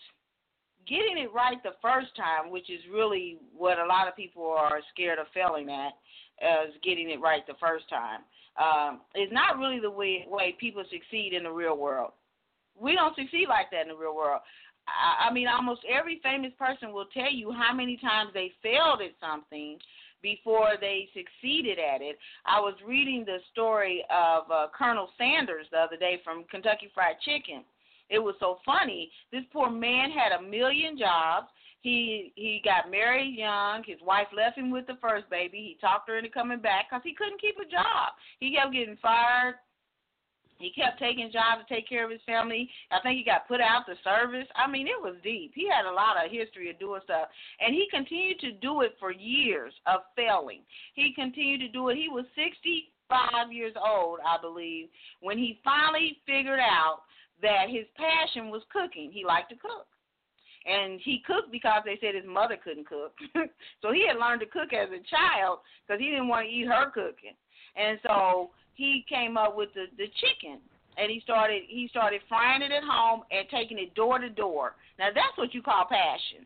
[0.88, 4.80] getting it right the first time, which is really what a lot of people are
[4.94, 5.94] scared of failing at,
[6.42, 8.22] is getting it right the first time,
[8.58, 12.12] um, is not really the way, way people succeed in the real world.
[12.80, 14.42] We don't succeed like that in the real world.
[14.88, 19.12] I mean, almost every famous person will tell you how many times they failed at
[19.20, 19.78] something
[20.22, 22.18] before they succeeded at it.
[22.46, 27.20] I was reading the story of uh, Colonel Sanders the other day from Kentucky Fried
[27.24, 27.64] Chicken.
[28.10, 29.12] It was so funny.
[29.32, 31.48] This poor man had a million jobs.
[31.82, 33.84] He he got married young.
[33.86, 35.58] His wife left him with the first baby.
[35.58, 38.14] He talked her into coming back because he couldn't keep a job.
[38.40, 39.56] He kept getting fired
[40.60, 42.70] he kept taking jobs to take care of his family.
[42.92, 44.48] I think he got put out the service.
[44.56, 45.52] I mean, it was deep.
[45.54, 47.28] He had a lot of history of doing stuff.
[47.60, 50.62] And he continued to do it for years of failing.
[50.94, 51.96] He continued to do it.
[51.96, 54.88] He was 65 years old, I believe,
[55.22, 57.02] when he finally figured out
[57.42, 59.12] that his passion was cooking.
[59.12, 59.88] He liked to cook.
[60.66, 63.14] And he cooked because they said his mother couldn't cook.
[63.82, 66.68] so he had learned to cook as a child because he didn't want to eat
[66.68, 67.38] her cooking.
[67.78, 70.60] And so he came up with the the chicken
[70.98, 74.76] and he started he started frying it at home and taking it door to door.
[74.98, 76.46] Now that's what you call passion.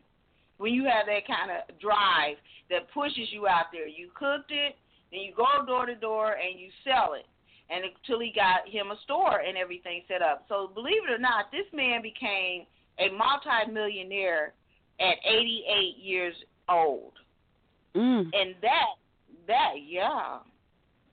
[0.58, 2.36] When you have that kind of drive
[2.70, 3.86] that pushes you out there.
[3.86, 4.76] You cooked it,
[5.10, 7.26] then you go door to door and you sell it.
[7.70, 10.44] And until he got him a store and everything set up.
[10.48, 12.64] So believe it or not, this man became
[12.98, 14.52] a multi-millionaire
[15.00, 16.34] at 88 years
[16.68, 17.12] old.
[17.96, 18.30] Mm.
[18.32, 18.96] And that
[19.46, 20.38] that yeah.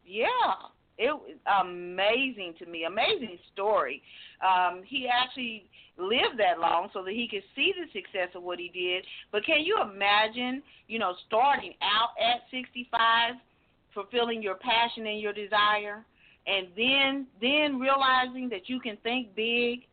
[0.05, 4.03] Yeah it was amazing to me, amazing story.
[4.43, 5.63] Um, he actually
[5.97, 9.05] lived that long so that he could see the success of what he did.
[9.31, 13.35] But can you imagine, you know, starting out at 65,
[13.93, 16.03] fulfilling your passion and your desire,
[16.45, 19.87] and then then realizing that you can think big.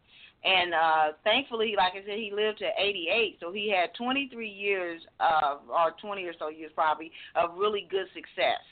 [0.44, 5.00] And uh, thankfully, like I said, he lived to 88, so he had 23 years
[5.18, 8.62] of, or 20 or so years probably, of really good success.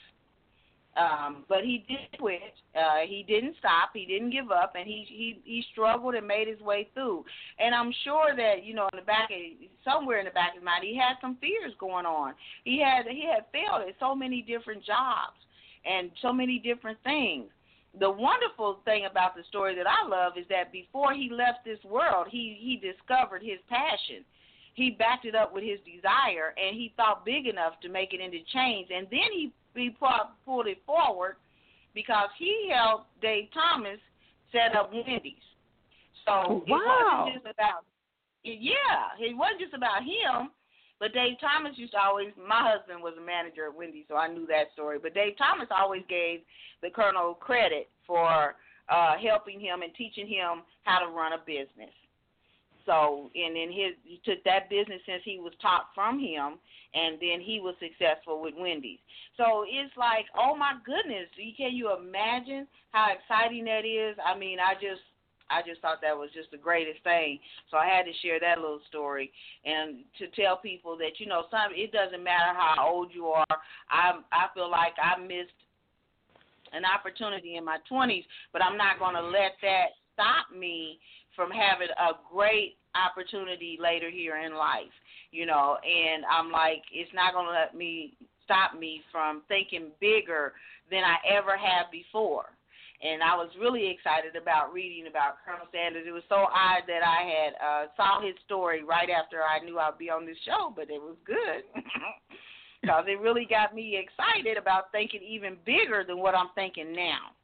[0.96, 2.54] Um, but he did quit.
[2.74, 3.90] Uh, he didn't stop.
[3.92, 7.24] He didn't give up, and he he he struggled and made his way through.
[7.58, 10.60] And I'm sure that you know in the back of somewhere in the back of
[10.60, 12.34] his mind, he had some fears going on.
[12.64, 15.38] He had he had failed at so many different jobs
[15.84, 17.50] and so many different things.
[17.98, 21.82] The wonderful thing about the story that I love is that before he left this
[21.84, 24.24] world, he he discovered his passion
[24.74, 28.20] he backed it up with his desire and he thought big enough to make it
[28.20, 29.96] into change and then he he
[30.44, 31.36] pulled it forward
[31.94, 33.98] because he helped Dave Thomas
[34.52, 35.34] set up Wendy's.
[36.26, 36.66] So wow.
[36.66, 37.84] it wasn't just about
[38.44, 40.50] yeah, it wasn't just about him.
[41.00, 42.28] But Dave Thomas used to always.
[42.36, 44.98] My husband was a manager at Wendy's, so I knew that story.
[45.02, 46.40] But Dave Thomas always gave
[46.82, 48.54] the colonel credit for
[48.88, 51.92] uh, helping him and teaching him how to run a business.
[52.86, 56.58] So, and then his he took that business since he was taught from him,
[56.92, 59.00] and then he was successful with Wendy's.
[59.36, 64.16] So it's like, oh my goodness, can you imagine how exciting that is?
[64.20, 65.02] I mean, I just
[65.50, 67.38] I just thought that was just the greatest thing.
[67.70, 69.32] So I had to share that little story
[69.64, 73.56] and to tell people that you know, some it doesn't matter how old you are.
[73.90, 75.56] I I feel like I missed
[76.72, 80.98] an opportunity in my 20s, but I'm not going to let that stop me
[81.36, 84.92] from having a great opportunity later here in life.
[85.30, 88.14] You know, and I'm like, it's not going to let me
[88.44, 90.52] stop me from thinking bigger
[90.90, 92.54] than I ever have before
[93.04, 96.06] and I was really excited about reading about Colonel Sanders.
[96.08, 99.78] It was so odd that I had uh, saw his story right after I knew
[99.78, 101.68] I'd be on this show, but it was good
[102.80, 107.36] because it really got me excited about thinking even bigger than what I'm thinking now.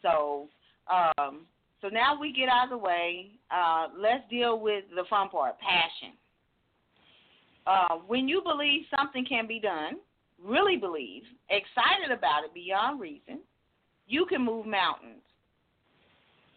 [0.00, 0.48] So,
[0.86, 1.42] um,
[1.82, 3.32] so now we get out of the way.
[3.50, 6.16] Uh, let's deal with the fun part: passion.
[7.66, 9.96] Uh, when you believe something can be done,
[10.42, 13.40] really believe, excited about it beyond reason
[14.06, 15.22] you can move mountains.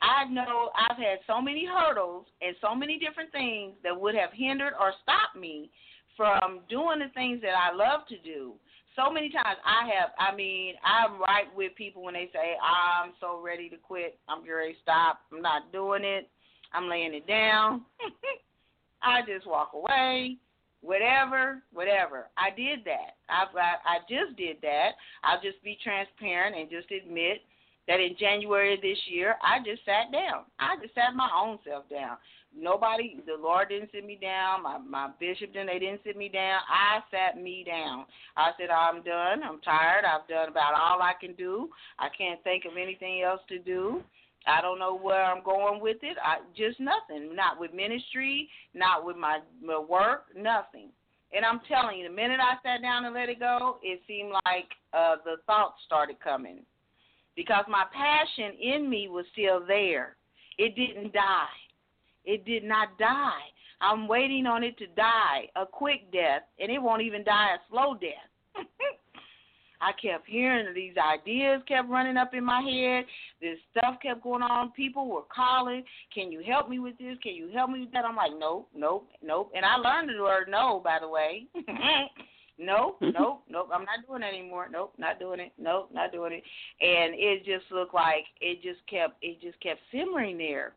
[0.01, 4.31] I know I've had so many hurdles and so many different things that would have
[4.33, 5.71] hindered or stopped me
[6.17, 8.53] from doing the things that I love to do.
[8.95, 13.11] So many times I have, I mean, I'm right with people when they say, I'm
[13.19, 14.17] so ready to quit.
[14.29, 15.19] I'm ready to stop.
[15.33, 16.29] I'm not doing it.
[16.73, 17.83] I'm laying it down.
[19.03, 20.37] I just walk away
[20.85, 22.27] whatever, whatever.
[22.37, 23.17] I did that.
[23.27, 24.91] I, I I just did that.
[25.23, 27.41] I'll just be transparent and just admit
[27.87, 30.45] that in January of this year, I just sat down.
[30.59, 32.17] I just sat my own self down.
[32.57, 34.63] Nobody, the Lord didn't sit me down.
[34.63, 35.67] My my bishop didn't.
[35.67, 36.61] They didn't sit me down.
[36.69, 38.05] I sat me down.
[38.37, 39.43] I said, I'm done.
[39.43, 40.05] I'm tired.
[40.05, 41.69] I've done about all I can do.
[41.99, 44.03] I can't think of anything else to do.
[44.47, 46.17] I don't know where I'm going with it.
[46.23, 47.35] I just nothing.
[47.35, 50.89] Not with ministry, not with my, my work, nothing.
[51.33, 54.31] And I'm telling you, the minute I sat down and let it go, it seemed
[54.45, 56.59] like uh, the thoughts started coming
[57.35, 60.15] because my passion in me was still there.
[60.57, 61.47] It didn't die.
[62.25, 63.41] It did not die.
[63.81, 67.57] I'm waiting on it to die a quick death, and it won't even die a
[67.69, 68.63] slow death.
[69.81, 73.05] I kept hearing these ideas kept running up in my head.
[73.41, 74.71] This stuff kept going on.
[74.71, 77.17] People were calling, "Can you help me with this?
[77.21, 80.21] Can you help me with that?" I'm like, "Nope, nope, nope." And I learned the
[80.21, 81.47] word "no," by the way.
[82.57, 83.69] nope, nope, nope.
[83.73, 84.69] I'm not doing it anymore.
[84.71, 85.51] Nope, not doing it.
[85.57, 86.43] Nope, not doing it.
[86.81, 90.73] And it just looked like it just kept it just kept simmering there.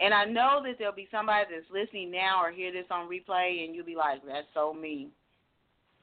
[0.00, 3.64] And I know that there'll be somebody that's listening now or hear this on replay,
[3.64, 5.08] and you'll be like, "That's so me."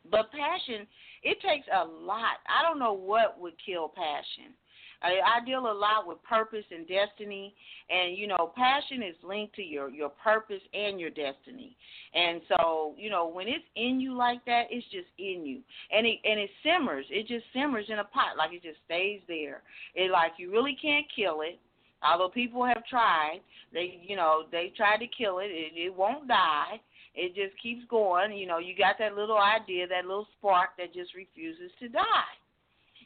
[0.09, 0.87] But passion,
[1.23, 2.39] it takes a lot.
[2.47, 4.53] I don't know what would kill passion.
[5.01, 7.53] I, I deal a lot with purpose and destiny,
[7.89, 11.75] and you know, passion is linked to your your purpose and your destiny.
[12.13, 15.59] And so, you know, when it's in you like that, it's just in you,
[15.91, 17.05] and it and it simmers.
[17.09, 19.61] It just simmers in a pot, like it just stays there.
[19.95, 21.59] It like you really can't kill it.
[22.03, 23.39] Although people have tried,
[23.73, 25.51] they you know they tried to kill it.
[25.51, 26.79] It, it won't die
[27.15, 28.31] it just keeps going.
[28.31, 32.33] You know, you got that little idea, that little spark that just refuses to die.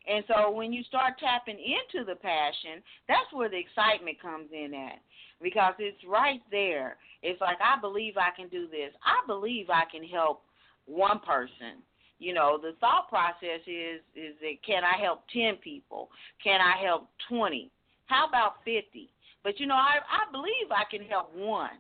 [0.08, 4.74] And so when you start tapping into the passion, that's where the excitement comes in
[4.74, 5.00] at
[5.42, 6.98] because it's right there.
[7.22, 8.92] It's like I believe I can do this.
[9.04, 10.44] I believe I can help
[10.86, 11.82] one person.
[12.20, 16.10] You know, the thought process is is that can I help 10 people?
[16.44, 17.72] Can I help 20?
[18.08, 19.10] How about 50?
[19.44, 21.76] But you know, I I believe I can help one,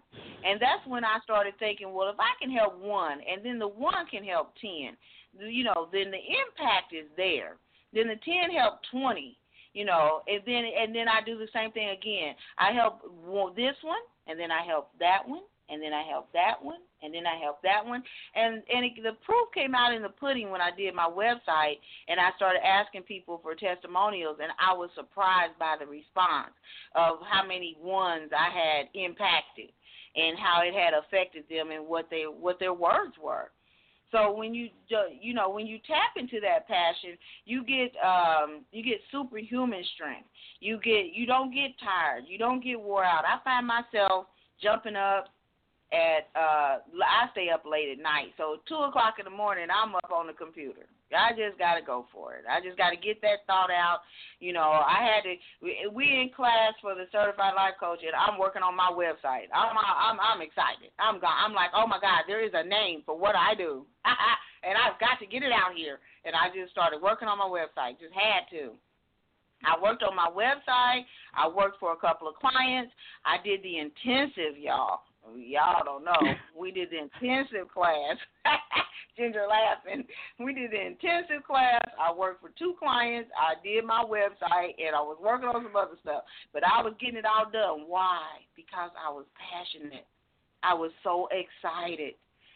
[0.45, 3.67] and that's when I started thinking, well, if I can help one, and then the
[3.67, 4.97] one can help ten,
[5.39, 7.55] you know, then the impact is there.
[7.93, 9.37] Then the ten help twenty,
[9.73, 12.35] you know, and then and then I do the same thing again.
[12.57, 13.01] I help
[13.55, 15.43] this one, and then I help that one,
[15.73, 18.03] and then I helped that one, and then I helped that one,
[18.35, 21.79] and and it, the proof came out in the pudding when I did my website,
[22.07, 26.53] and I started asking people for testimonials, and I was surprised by the response
[26.95, 29.71] of how many ones I had impacted,
[30.15, 33.49] and how it had affected them, and what they what their words were.
[34.11, 34.69] So when you
[35.19, 40.29] you know when you tap into that passion, you get um, you get superhuman strength.
[40.59, 42.25] You get you don't get tired.
[42.27, 43.23] You don't get wore out.
[43.25, 44.27] I find myself
[44.61, 45.25] jumping up
[45.93, 48.33] at uh I stay up late at night.
[48.35, 50.89] So two o'clock in the morning I'm up on the computer.
[51.13, 52.49] I just gotta go for it.
[52.49, 54.01] I just gotta get that thought out.
[54.41, 55.37] You know, I had to
[55.93, 59.53] we in class for the certified life coach and I'm working on my website.
[59.53, 60.89] I'm I'm I'm excited.
[60.97, 63.85] I'm gone I'm like, Oh my God, there is a name for what I do
[64.65, 67.47] and I've got to get it out here and I just started working on my
[67.47, 68.01] website.
[68.01, 68.73] Just had to.
[69.63, 71.05] I worked on my website.
[71.37, 72.91] I worked for a couple of clients.
[73.23, 74.99] I did the intensive, y'all.
[75.35, 76.33] Y'all don't know.
[76.57, 78.17] We did the intensive class.
[79.17, 80.05] Ginger laughing.
[80.39, 81.81] We did the intensive class.
[81.99, 83.29] I worked for two clients.
[83.37, 86.23] I did my website, and I was working on some other stuff.
[86.51, 87.87] But I was getting it all done.
[87.87, 88.21] Why?
[88.55, 90.05] Because I was passionate.
[90.63, 92.15] I was so excited.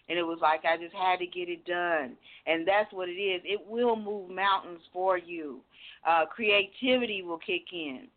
[0.10, 2.16] And it was like I just had to get it done.
[2.46, 3.42] And that's what it is.
[3.44, 5.60] It will move mountains for you.
[6.08, 8.08] Uh, creativity will kick in.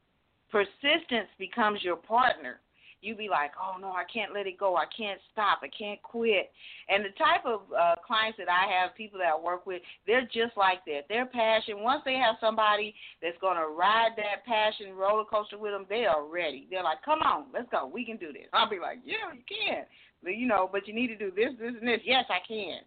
[0.50, 2.60] Persistence becomes your partner
[3.02, 4.76] you be like, oh no, I can't let it go.
[4.76, 5.60] I can't stop.
[5.62, 6.50] I can't quit.
[6.88, 10.28] And the type of uh, clients that I have, people that I work with, they're
[10.32, 11.08] just like that.
[11.08, 15.72] Their passion, once they have somebody that's going to ride that passion roller coaster with
[15.72, 16.66] them, they are ready.
[16.70, 17.90] They're like, come on, let's go.
[17.92, 18.46] We can do this.
[18.52, 19.84] I'll be like, yeah, you can.
[20.22, 22.00] But, you know, but you need to do this, this, and this.
[22.04, 22.80] Yes, I can.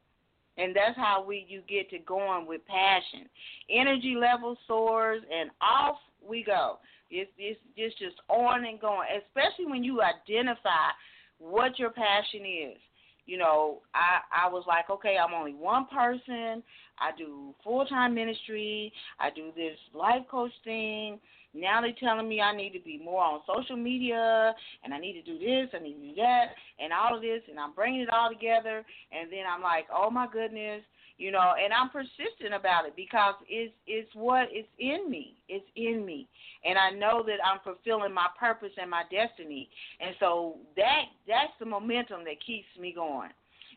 [0.57, 3.27] And that's how we you get to going with passion.
[3.71, 5.97] Energy level soars and off
[6.27, 6.77] we go.
[7.13, 10.89] It's it's just just on and going, especially when you identify
[11.37, 12.77] what your passion is.
[13.25, 16.63] You know, I I was like, okay, I'm only one person.
[16.99, 18.91] I do full time ministry.
[19.19, 21.19] I do this life coach thing.
[21.53, 25.13] Now they're telling me I need to be more on social media and I need
[25.13, 26.45] to do this, I need to do that,
[26.79, 28.83] and all of this, and I'm bringing it all together.
[29.11, 30.81] And then I'm like, oh my goodness,
[31.17, 35.35] you know, and I'm persistent about it because it's it's what it's in me.
[35.47, 36.27] It's in me,
[36.65, 41.53] and I know that I'm fulfilling my purpose and my destiny, and so that that's
[41.59, 43.29] the momentum that keeps me going.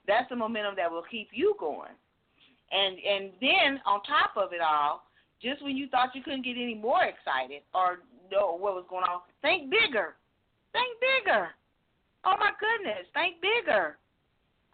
[0.07, 1.93] That's the momentum that will keep you going,
[2.73, 5.05] and and then on top of it all,
[5.43, 8.01] just when you thought you couldn't get any more excited or
[8.33, 10.17] know what was going on, think bigger,
[10.73, 11.49] think bigger.
[12.25, 13.99] Oh my goodness, think bigger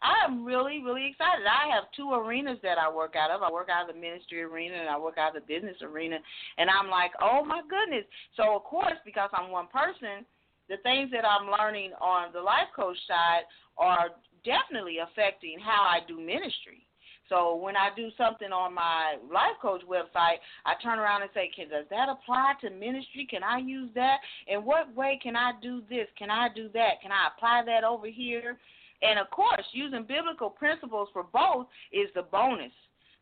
[0.03, 1.47] I'm really, really excited.
[1.47, 3.43] I have two arenas that I work out of.
[3.43, 6.19] I work out of the ministry arena and I work out of the business arena.
[6.59, 8.05] And I'm like, oh my goodness.
[8.37, 10.27] So, of course, because I'm one person,
[10.69, 13.47] the things that I'm learning on the life coach side
[13.79, 14.11] are
[14.45, 16.87] definitely affecting how I do ministry.
[17.29, 21.49] So when I do something on my life coach website, I turn around and say,
[21.55, 23.25] "Can does that apply to ministry?
[23.25, 24.19] Can I use that?
[24.49, 26.09] In what way can I do this?
[26.19, 27.01] Can I do that?
[27.01, 28.59] Can I apply that over here?"
[29.03, 32.73] And of course, using biblical principles for both is the bonus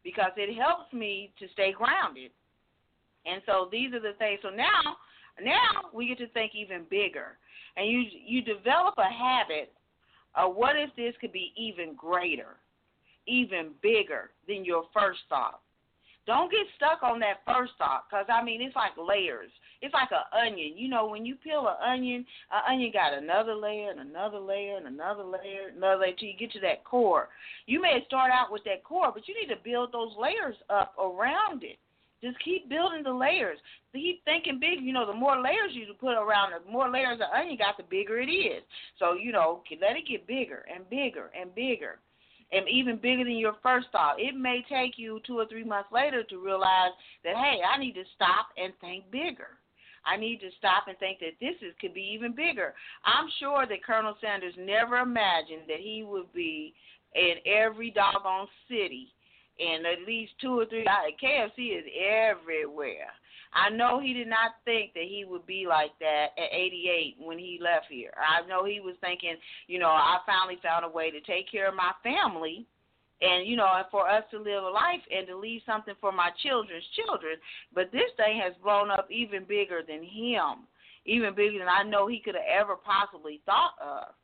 [0.05, 2.31] because it helps me to stay grounded.
[3.26, 4.41] And so these are the things.
[4.43, 4.97] So now,
[5.43, 7.39] now we get to think even bigger,
[7.76, 9.72] and you you develop a habit
[10.35, 12.57] of what if this could be even greater,
[13.26, 15.61] even bigger than your first thought.
[16.31, 19.51] Don't get stuck on that first thought, because I mean it's like layers.
[19.83, 20.78] It's like an onion.
[20.78, 24.76] You know, when you peel an onion, an onion got another layer and another layer
[24.76, 27.31] and another layer, another layer till you get to that core.
[27.66, 30.95] You may start out with that core, but you need to build those layers up
[31.03, 31.78] around it.
[32.22, 33.59] Just keep building the layers.
[33.93, 34.85] Keep thinking big.
[34.87, 37.83] You know, the more layers you put around the more layers of onion got, the
[37.91, 38.62] bigger it is.
[39.01, 41.99] So, you know, let it get bigger and bigger and bigger
[42.53, 44.21] and even bigger than your first thought.
[44.21, 46.93] It may take you two or three months later to realize
[47.25, 49.59] that, hey, I need to stop and think bigger.
[50.05, 52.75] I need to stop and think that this is could be even bigger.
[53.05, 56.75] I'm sure that Colonel Sanders never imagined that he would be
[57.15, 59.13] in every doggone city
[59.59, 60.87] and at least two or three.
[61.23, 63.13] KFC is everywhere.
[63.53, 67.39] I know he did not think that he would be like that at 88 when
[67.39, 68.13] he left here.
[68.17, 69.37] I know he was thinking,
[69.67, 72.67] you know, I finally found a way to take care of my family
[73.23, 76.31] and you know for us to live a life and to leave something for my
[76.43, 77.37] children's children.
[77.75, 80.67] But this thing has blown up even bigger than him
[81.07, 84.15] even bigger than i know he could have ever possibly thought of.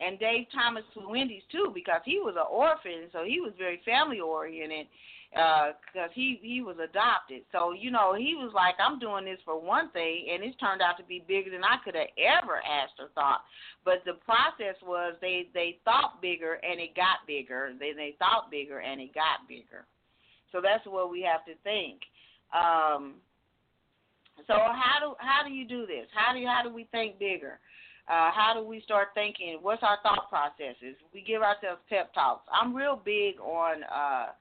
[0.00, 4.20] And dave thomas wendy's too because he was an orphan so he was very family
[4.20, 4.86] oriented
[5.30, 7.42] because uh, he he was adopted.
[7.52, 10.80] So you know he was like, I'm doing this for one thing, and it's turned
[10.80, 13.42] out to be bigger than I could have ever asked or thought.
[13.84, 17.72] But the process was they they thought bigger and it got bigger.
[17.78, 19.84] They they thought bigger and it got bigger.
[20.52, 22.00] So that's what we have to think.
[22.56, 23.20] Um,
[24.46, 26.06] so how do how do you do this?
[26.14, 27.60] How do you, how do we think bigger?
[28.08, 29.58] Uh, how do we start thinking?
[29.60, 30.96] What's our thought processes?
[31.12, 32.48] We give ourselves pep talks.
[32.50, 34.32] I'm real big on uh,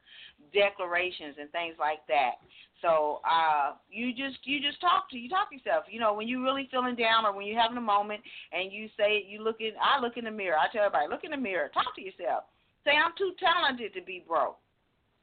[0.53, 2.43] declarations and things like that.
[2.81, 5.85] So uh, you just you just talk to you talk to yourself.
[5.89, 8.21] You know when you're really feeling down or when you're having a moment
[8.51, 10.57] and you say you look in I look in the mirror.
[10.57, 11.69] I tell everybody look in the mirror.
[11.73, 12.45] Talk to yourself.
[12.85, 14.57] Say I'm too talented to be broke.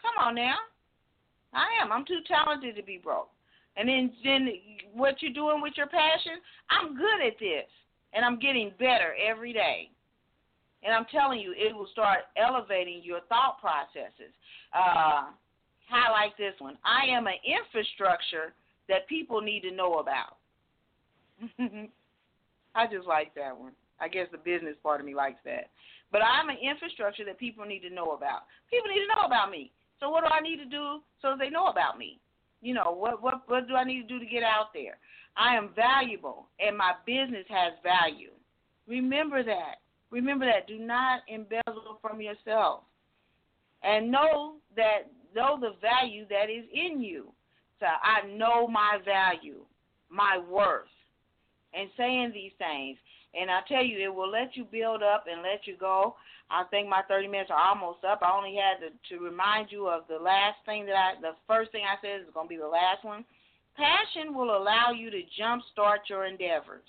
[0.03, 0.57] Come on now.
[1.53, 1.93] I am.
[1.93, 3.31] I'm too talented to be broke.
[3.77, 4.49] And then then
[4.93, 7.71] what you're doing with your passion, I'm good at this
[8.13, 9.91] and I'm getting better every day.
[10.85, 14.33] And I'm telling you, it will start elevating your thought processes.
[14.73, 15.33] Uh,
[15.89, 16.77] highlight this one.
[16.85, 18.53] I am an infrastructure
[18.89, 20.37] that people need to know about.
[22.75, 23.73] I just like that one.
[24.01, 25.71] I guess the business part of me likes that.
[26.13, 28.43] But I'm an infrastructure that people need to know about.
[28.71, 29.73] People need to know about me.
[30.01, 32.21] So what do I need to do so they know about me?
[32.61, 34.99] You know, what what what do I need to do to get out there?
[35.37, 38.31] I am valuable and my business has value.
[38.87, 39.84] Remember that.
[40.15, 40.69] Remember that.
[40.69, 42.85] Do not embezzle from yourself.
[43.83, 47.33] And know that know the value that is in you.
[47.81, 49.65] So I know my value,
[50.09, 50.87] my worth.
[51.75, 52.97] And saying these things.
[53.35, 56.15] And I tell you, it will let you build up and let you go.
[56.49, 58.21] I think my 30 minutes are almost up.
[58.23, 61.73] I only had to, to remind you of the last thing that I, the first
[61.73, 63.25] thing I said is going to be the last one.
[63.75, 66.87] Passion will allow you to jumpstart your endeavors.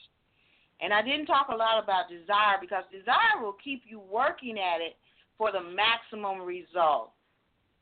[0.81, 4.81] And I didn't talk a lot about desire because desire will keep you working at
[4.81, 4.95] it
[5.37, 7.11] for the maximum result.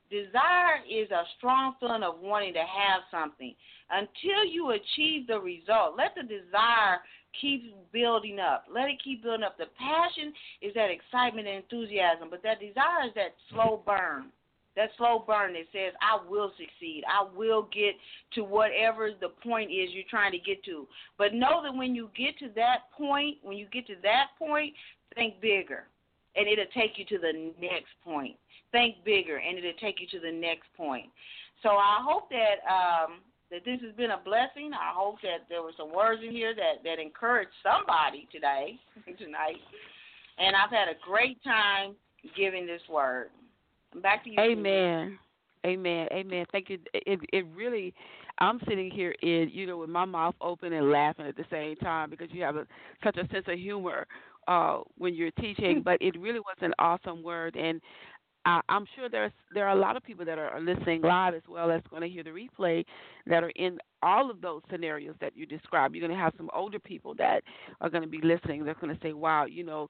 [0.10, 3.56] Desire is a strong feeling of wanting to have something.
[3.90, 7.02] Until you achieve the result, let the desire
[7.40, 8.66] keep building up.
[8.72, 9.58] Let it keep building up.
[9.58, 14.30] The passion is that excitement and enthusiasm, but that desire is that slow burn
[14.76, 17.04] that slow burn that says, I will succeed.
[17.08, 17.96] I will get
[18.34, 20.88] to whatever the point is you're trying to get to.
[21.18, 24.74] But know that when you get to that point, when you get to that point,
[25.16, 25.86] think bigger.
[26.36, 28.36] And it'll take you to the next point.
[28.72, 31.06] Think bigger, and it'll take you to the next point.
[31.62, 33.20] So I hope that um,
[33.52, 34.72] that this has been a blessing.
[34.74, 38.80] I hope that there were some words in here that that encouraged somebody today,
[39.18, 39.62] tonight.
[40.40, 41.94] And I've had a great time
[42.36, 43.30] giving this word.
[44.02, 44.40] Back to you.
[44.40, 45.18] Amen.
[45.66, 46.08] Amen.
[46.12, 46.46] Amen.
[46.52, 46.80] Thank you.
[46.94, 47.94] It it really
[48.40, 51.76] I'm sitting here in you know with my mouth open and laughing at the same
[51.78, 52.68] time because you have a,
[53.04, 54.06] such a sense of humor
[54.48, 57.82] uh when you're teaching, but it really was an awesome word and
[58.46, 61.44] I, I'm sure there's there are a lot of people that are listening live as
[61.48, 62.84] well as going to hear the replay
[63.28, 65.96] that are in all of those scenarios that you described.
[65.96, 67.44] You're going to have some older people that
[67.80, 68.66] are going to be listening.
[68.66, 69.90] They're going to say, "Wow, you know,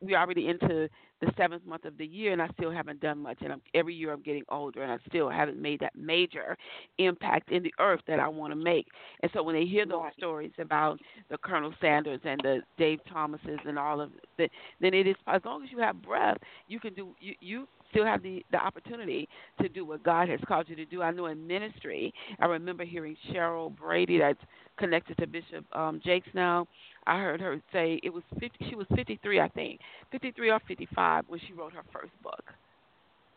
[0.00, 0.88] we're already into
[1.20, 3.38] the seventh month of the year, and I still haven't done much.
[3.40, 6.56] And I'm, every year I'm getting older, and I still haven't made that major
[6.98, 8.86] impact in the earth that I want to make.
[9.22, 10.98] And so when they hear those stories about
[11.30, 14.50] the Colonel Sanders and the Dave Thomases and all of it,
[14.80, 17.14] then it is as long as you have breath, you can do.
[17.20, 19.28] You you still have the the opportunity
[19.62, 21.02] to do what God has called you to do.
[21.02, 24.40] I know in ministry, I remember hearing Sheryl Brady, that's
[24.78, 26.66] connected to Bishop um, Jakes now.
[27.06, 29.80] I heard her say it was 50, she was 53, I think,
[30.10, 32.42] 53 or 55 when she wrote her first book.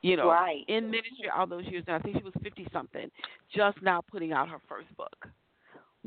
[0.01, 0.63] You know, right.
[0.67, 3.09] in ministry all those years now, I think she was 50 something,
[3.53, 5.27] just now putting out her first book.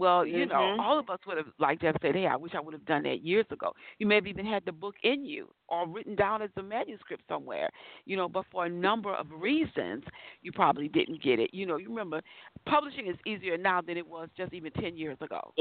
[0.00, 0.48] Well, you mm-hmm.
[0.48, 2.72] know, all of us would have liked to have said, "Hey, I wish I would
[2.72, 5.86] have done that years ago." You may have even had the book in you or
[5.86, 7.68] written down as a manuscript somewhere,
[8.06, 8.26] you know.
[8.26, 10.04] But for a number of reasons,
[10.40, 11.50] you probably didn't get it.
[11.52, 12.22] You know, you remember,
[12.66, 15.52] publishing is easier now than it was just even ten years ago.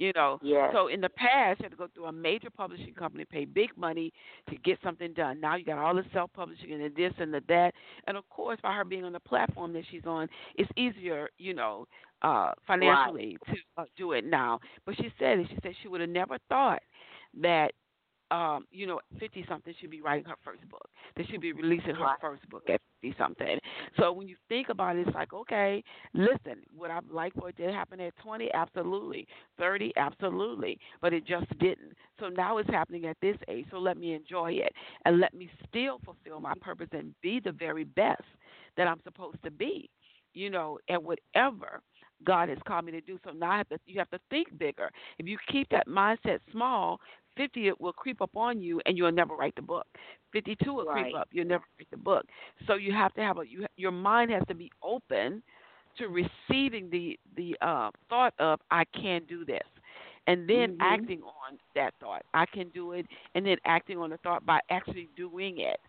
[0.00, 0.70] You know, yes.
[0.72, 3.68] so in the past, you had to go through a major publishing company, pay big
[3.76, 4.10] money
[4.48, 5.38] to get something done.
[5.42, 7.74] Now you got all the self publishing and the this and the that,
[8.06, 11.52] and of course, by her being on the platform that she's on, it's easier, you
[11.52, 11.86] know,
[12.22, 13.56] uh financially right.
[13.76, 14.58] to uh, do it now.
[14.86, 15.48] But she said it.
[15.50, 16.80] She said she would have never thought
[17.42, 17.72] that
[18.30, 20.88] um, you know, fifty something should be writing her first book.
[21.16, 23.58] That should be releasing her first book at fifty something.
[23.98, 25.82] So when you think about it, it's like, okay,
[26.14, 28.50] listen, would I like for it to happen at twenty?
[28.54, 29.26] Absolutely.
[29.58, 29.92] Thirty?
[29.96, 30.78] Absolutely.
[31.00, 31.92] But it just didn't.
[32.18, 33.66] So now it's happening at this age.
[33.70, 34.72] So let me enjoy it
[35.04, 38.22] and let me still fulfill my purpose and be the very best
[38.76, 39.90] that I'm supposed to be.
[40.32, 41.80] You know, at whatever
[42.24, 43.18] God has called me to do.
[43.24, 44.90] So now I have to, you have to think bigger.
[45.18, 47.00] If you keep that mindset small,
[47.36, 49.86] 50 will creep up on you and you'll never write the book.
[50.32, 51.04] 52 will right.
[51.04, 52.24] creep up, you'll never write the book.
[52.66, 55.42] So you have to have a you, your mind has to be open
[55.98, 59.66] to receiving the the uh, thought of I can do this.
[60.26, 60.82] And then mm-hmm.
[60.82, 62.22] acting on that thought.
[62.34, 65.80] I can do it and then acting on the thought by actually doing it.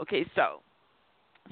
[0.00, 0.62] Okay, so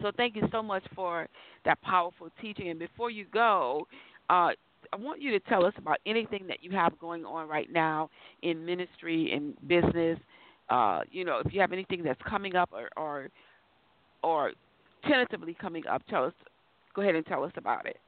[0.02, 1.26] so thank you so much for
[1.64, 2.70] that powerful teaching.
[2.70, 3.86] And before you go,
[4.30, 4.50] uh,
[4.92, 8.10] I want you to tell us about anything that you have going on right now
[8.42, 10.18] in ministry in business.
[10.70, 13.28] Uh, you know, if you have anything that's coming up or, or
[14.22, 14.52] or
[15.06, 16.32] tentatively coming up, tell us.
[16.94, 17.98] Go ahead and tell us about it.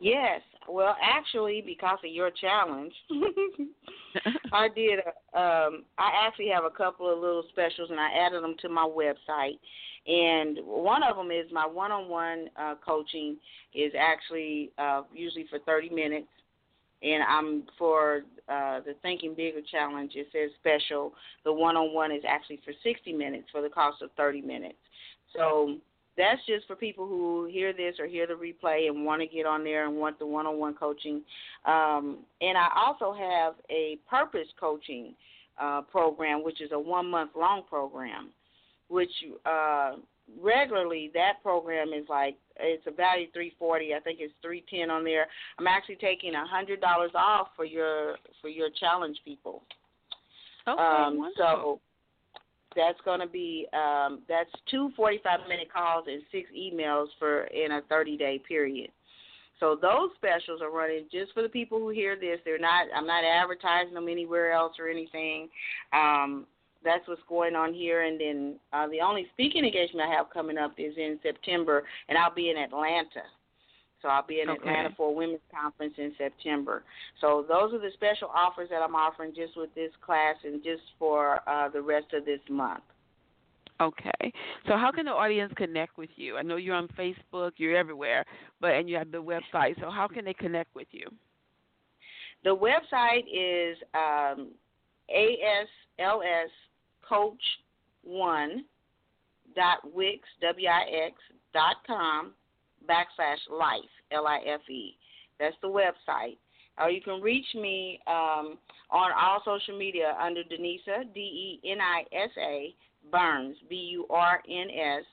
[0.00, 0.40] Yes.
[0.68, 2.92] Well, actually, because of your challenge,
[4.52, 4.98] I did.
[4.98, 8.68] A, um, I actually have a couple of little specials, and I added them to
[8.68, 9.58] my website.
[10.06, 13.36] And one of them is my one-on-one uh, coaching
[13.74, 16.28] is actually uh, usually for 30 minutes,
[17.02, 20.12] and I'm for uh, the Thinking Bigger challenge.
[20.14, 21.14] It says special.
[21.44, 24.76] The one-on-one is actually for 60 minutes for the cost of 30 minutes.
[25.34, 25.78] So
[26.16, 29.46] that's just for people who hear this or hear the replay and want to get
[29.46, 31.22] on there and want the one-on-one coaching.
[31.64, 35.14] Um, and I also have a purpose coaching
[35.60, 38.30] uh, program, which is a one month long program,
[38.88, 39.10] which
[39.46, 39.92] uh,
[40.40, 45.26] regularly that program is like it's a value 340 i think it's 310 on there.
[45.58, 49.62] I'm actually taking a hundred dollars off for your for your challenge people.
[50.66, 51.34] Okay um wonderful.
[51.36, 51.80] so
[52.76, 57.72] that's going to be um that's two 45 minute calls and six emails for in
[57.72, 58.90] a 30 day period.
[59.60, 62.38] So those specials are running just for the people who hear this.
[62.44, 65.48] They're not i'm not advertising them anywhere else or anything.
[65.92, 66.46] Um
[66.84, 68.02] that's what's going on here.
[68.02, 72.18] And then uh, the only speaking engagement I have coming up is in September, and
[72.18, 73.24] I'll be in Atlanta.
[74.02, 74.58] So I'll be in okay.
[74.60, 76.84] Atlanta for a women's conference in September.
[77.22, 80.82] So those are the special offers that I'm offering just with this class and just
[80.98, 82.82] for uh, the rest of this month.
[83.80, 84.32] Okay.
[84.68, 86.36] So how can the audience connect with you?
[86.36, 88.24] I know you're on Facebook, you're everywhere,
[88.60, 89.80] but and you have the website.
[89.80, 91.08] So how can they connect with you?
[92.44, 94.50] The website is um,
[95.10, 96.50] ASLS
[97.08, 97.42] coach
[98.02, 98.64] one
[99.54, 101.14] dot wix w i x
[101.52, 102.32] dot com
[102.88, 104.96] backslash life l i f e.
[105.38, 106.36] That's the website.
[106.78, 108.58] Or you can reach me um,
[108.90, 111.20] on all social media under Denisa D
[111.62, 112.74] E N I S A
[113.12, 115.04] Burns B U R N S,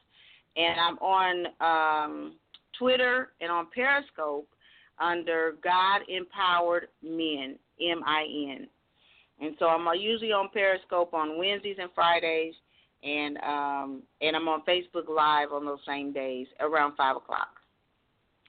[0.56, 2.34] and I'm on um,
[2.80, 4.48] Twitter and on Periscope
[5.00, 8.68] under God Empowered Men M I N.
[9.42, 12.54] And so I'm usually on Periscope on Wednesdays and Fridays,
[13.04, 17.50] and um, and I'm on Facebook Live on those same days around five o'clock.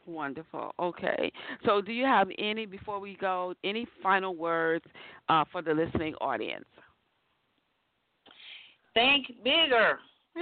[0.07, 0.73] Wonderful.
[0.79, 1.33] Okay.
[1.65, 3.55] So, do you have any before we go?
[3.65, 4.85] Any final words
[5.29, 6.67] uh, for the listening audience?
[8.95, 9.99] Think bigger.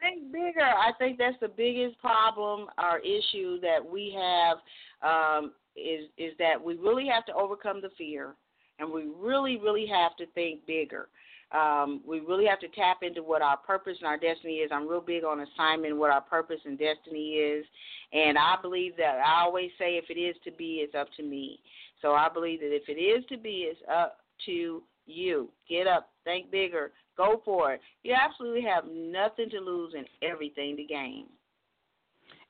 [0.00, 0.60] think bigger.
[0.60, 4.58] I think that's the biggest problem or issue that we have
[5.02, 8.34] um, is is that we really have to overcome the fear,
[8.78, 11.08] and we really really have to think bigger.
[11.52, 14.70] Um, we really have to tap into what our purpose and our destiny is.
[14.72, 17.64] I'm real big on assignment, what our purpose and destiny is,
[18.12, 21.22] and I believe that I always say, if it is to be, it's up to
[21.22, 21.60] me.
[22.02, 25.48] So I believe that if it is to be, it's up to you.
[25.68, 27.80] Get up, think bigger, go for it.
[28.02, 31.26] You absolutely have nothing to lose and everything to gain.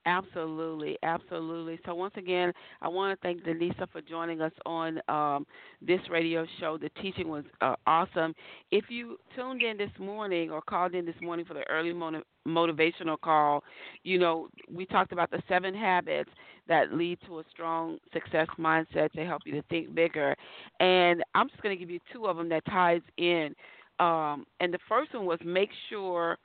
[0.06, 1.80] Absolutely, absolutely.
[1.84, 5.44] So once again, I want to thank Denisa for joining us on um,
[5.82, 6.78] this radio show.
[6.78, 8.32] The teaching was uh, awesome.
[8.70, 12.22] If you tuned in this morning or called in this morning for the early motiv-
[12.46, 13.64] motivational call,
[14.04, 16.30] you know we talked about the seven habits
[16.68, 20.36] that lead to a strong success mindset to help you to think bigger.
[20.78, 23.54] And I'm just going to give you two of them that ties in.
[23.98, 26.36] Um, and the first one was make sure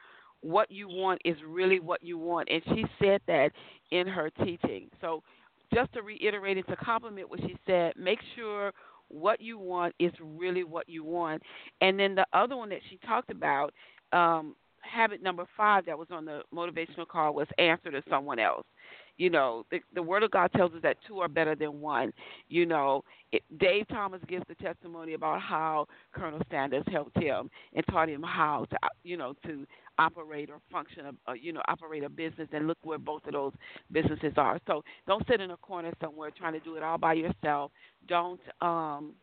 [0.41, 2.49] what you want is really what you want.
[2.49, 3.51] And she said that
[3.91, 4.89] in her teaching.
[4.99, 5.23] So
[5.73, 8.71] just to reiterate and to compliment what she said, make sure
[9.07, 11.41] what you want is really what you want.
[11.81, 13.73] And then the other one that she talked about,
[14.13, 18.65] um, habit number five that was on the motivational call was answer to someone else.
[19.17, 22.11] You know, the, the Word of God tells us that two are better than one.
[22.49, 27.85] You know, it, Dave Thomas gives the testimony about how Colonel Sanders helped him and
[27.89, 29.65] taught him how to, you know, to
[29.99, 32.47] operate or function, a, you know, operate a business.
[32.51, 33.53] And look where both of those
[33.91, 34.59] businesses are.
[34.65, 37.71] So don't sit in a corner somewhere trying to do it all by yourself.
[38.07, 39.13] Don't um,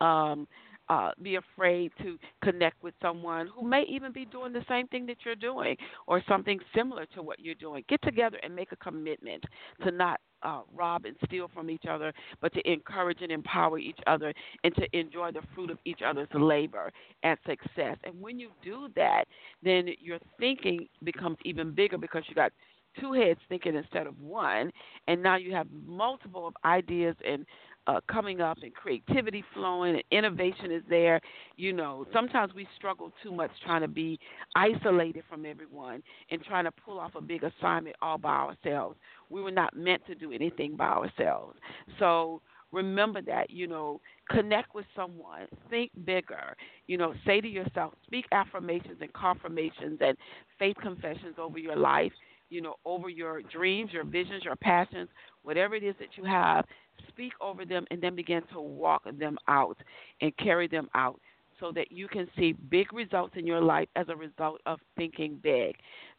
[0.00, 0.46] um,
[0.88, 5.06] uh, be afraid to connect with someone who may even be doing the same thing
[5.06, 5.76] that you're doing
[6.06, 7.84] or something similar to what you're doing.
[7.88, 9.44] Get together and make a commitment
[9.82, 13.98] to not uh, rob and steal from each other, but to encourage and empower each
[14.06, 14.32] other
[14.62, 17.96] and to enjoy the fruit of each other's labor and success.
[18.04, 19.24] And when you do that,
[19.62, 22.52] then your thinking becomes even bigger because you got
[23.00, 24.70] two heads thinking instead of one,
[25.08, 27.44] and now you have multiple of ideas and
[27.86, 31.20] uh, coming up and creativity flowing and innovation is there.
[31.56, 34.18] You know, sometimes we struggle too much trying to be
[34.54, 38.96] isolated from everyone and trying to pull off a big assignment all by ourselves.
[39.30, 41.58] We were not meant to do anything by ourselves.
[41.98, 42.40] So
[42.72, 46.56] remember that, you know, connect with someone, think bigger,
[46.86, 50.16] you know, say to yourself, speak affirmations and confirmations and
[50.58, 52.12] faith confessions over your life
[52.50, 55.08] you know, over your dreams, your visions, your passions,
[55.42, 56.64] whatever it is that you have,
[57.08, 59.76] speak over them and then begin to walk them out
[60.20, 61.20] and carry them out
[61.60, 65.38] so that you can see big results in your life as a result of thinking
[65.42, 65.76] big.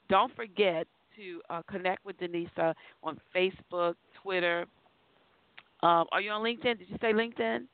[0.10, 2.74] Don't forget to uh, connect with Denisa
[3.04, 4.66] on Facebook, Twitter.
[5.84, 6.80] Um, are you on LinkedIn?
[6.80, 7.66] Did you say LinkedIn?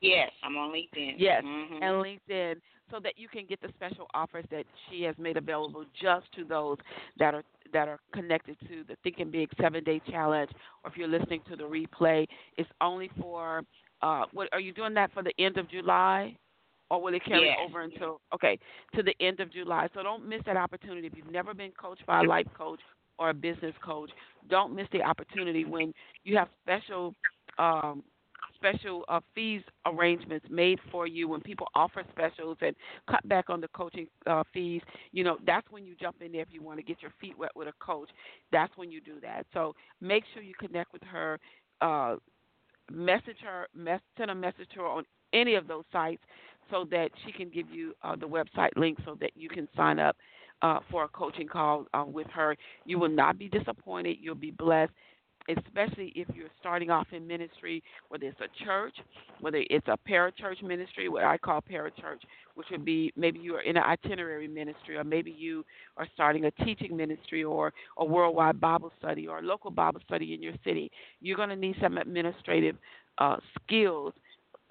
[0.00, 1.14] Yes, I'm on LinkedIn.
[1.16, 1.82] Yes, mm-hmm.
[1.82, 2.56] and LinkedIn
[2.90, 6.44] so that you can get the special offers that she has made available just to
[6.44, 6.78] those
[7.18, 10.50] that are that are connected to the Thinking Big seven day challenge,
[10.82, 12.26] or if you're listening to the replay,
[12.56, 13.62] it's only for
[14.02, 16.36] Uh, what are you doing that for the end of July?
[16.90, 17.56] or will it carry yes.
[17.64, 18.58] over until okay
[18.94, 19.88] to the end of July?
[19.94, 21.06] So don't miss that opportunity.
[21.06, 22.80] If you've never been coached by a life coach
[23.18, 24.10] or a business coach,
[24.50, 27.14] don't miss the opportunity when you have special
[27.58, 28.02] um,
[28.64, 32.74] special uh, fees arrangements made for you when people offer specials and
[33.10, 34.80] cut back on the coaching uh, fees
[35.12, 37.36] you know that's when you jump in there if you want to get your feet
[37.38, 38.08] wet with a coach
[38.52, 41.38] that's when you do that so make sure you connect with her
[41.80, 42.16] uh,
[42.90, 46.22] message her mess, send a message to her on any of those sites
[46.70, 49.98] so that she can give you uh, the website link so that you can sign
[49.98, 50.16] up
[50.62, 52.56] uh, for a coaching call uh, with her.
[52.84, 54.16] You will not be disappointed.
[54.20, 54.92] You'll be blessed,
[55.48, 58.94] especially if you're starting off in ministry, whether it's a church,
[59.40, 62.20] whether it's a parachurch ministry, what I call parachurch,
[62.54, 65.64] which would be maybe you are in an itinerary ministry, or maybe you
[65.96, 70.34] are starting a teaching ministry, or a worldwide Bible study, or a local Bible study
[70.34, 70.90] in your city.
[71.20, 72.76] You're going to need some administrative
[73.18, 74.14] uh, skills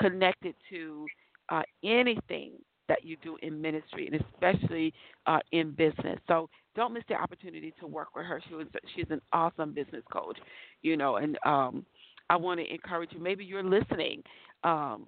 [0.01, 1.05] connected to
[1.49, 2.53] uh, anything
[2.93, 4.93] that you do in ministry and especially
[5.25, 6.19] uh, in business.
[6.27, 8.39] So don't miss the opportunity to work with her.
[8.47, 10.37] She was she's an awesome business coach,
[10.83, 11.85] you know, and um,
[12.29, 13.19] I want to encourage you.
[13.19, 14.21] Maybe you're listening.
[14.63, 15.07] Um,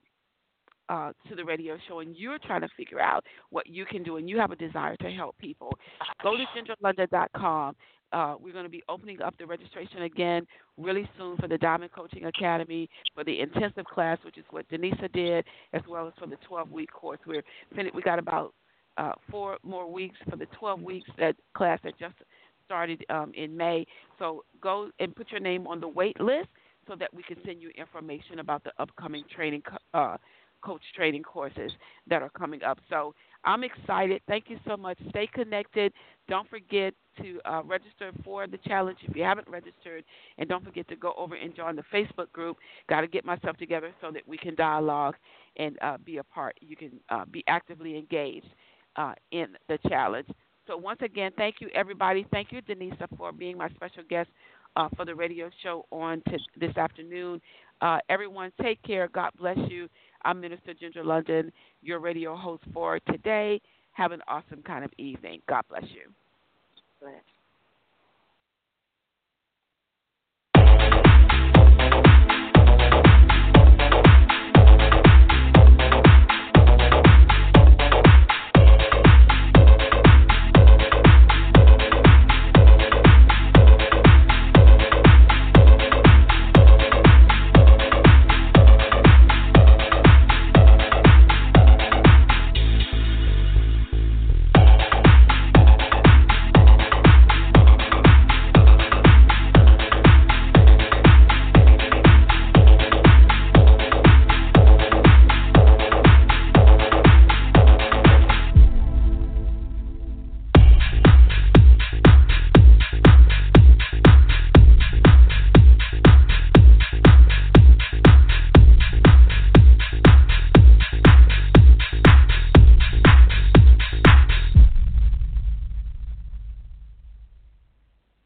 [0.88, 4.17] uh, to the radio show and you're trying to figure out what you can do
[4.17, 5.75] and you have a desire to help people,
[6.21, 7.75] go to gingerlondon.com
[8.12, 10.45] uh, we're going to be opening up the registration again
[10.78, 15.12] really soon for the Diamond Coaching Academy for the intensive class, which is what Denisa
[15.14, 17.20] did, as well as for the 12 week course.
[17.26, 17.43] We're
[17.93, 18.53] we got about
[18.97, 22.16] uh, four more weeks for the 12 weeks that class that just
[22.66, 23.86] started um, in May.
[24.20, 26.47] So go and put your name on the wait list
[26.88, 30.18] so that we can send you information about the upcoming training uh,
[30.62, 31.72] coach training courses
[32.08, 32.80] that are coming up.
[32.89, 33.14] So
[33.46, 34.22] I'm excited.
[34.28, 34.98] Thank you so much.
[35.10, 35.93] Stay connected.
[36.28, 40.04] Don't forget to uh, register for the challenge if you haven't registered,
[40.38, 42.58] and don't forget to go over and join the Facebook group.
[42.89, 45.16] Got to get myself together so that we can dialogue
[45.58, 46.58] and uh, be a part.
[46.60, 48.48] You can uh, be actively engaged
[48.96, 50.28] uh, in the challenge.
[50.68, 52.26] So once again, thank you everybody.
[52.32, 54.30] Thank you, Denisa, for being my special guest
[54.76, 57.39] uh, for the radio show on to this afternoon.
[57.82, 59.07] Uh, everyone, take care.
[59.07, 59.89] God bless you.
[60.23, 61.51] I'm Minister Ginger London,
[61.82, 63.61] your radio host for today.
[63.93, 65.41] Have an awesome kind of evening.
[65.47, 66.11] God bless you.
[66.99, 67.13] Bless.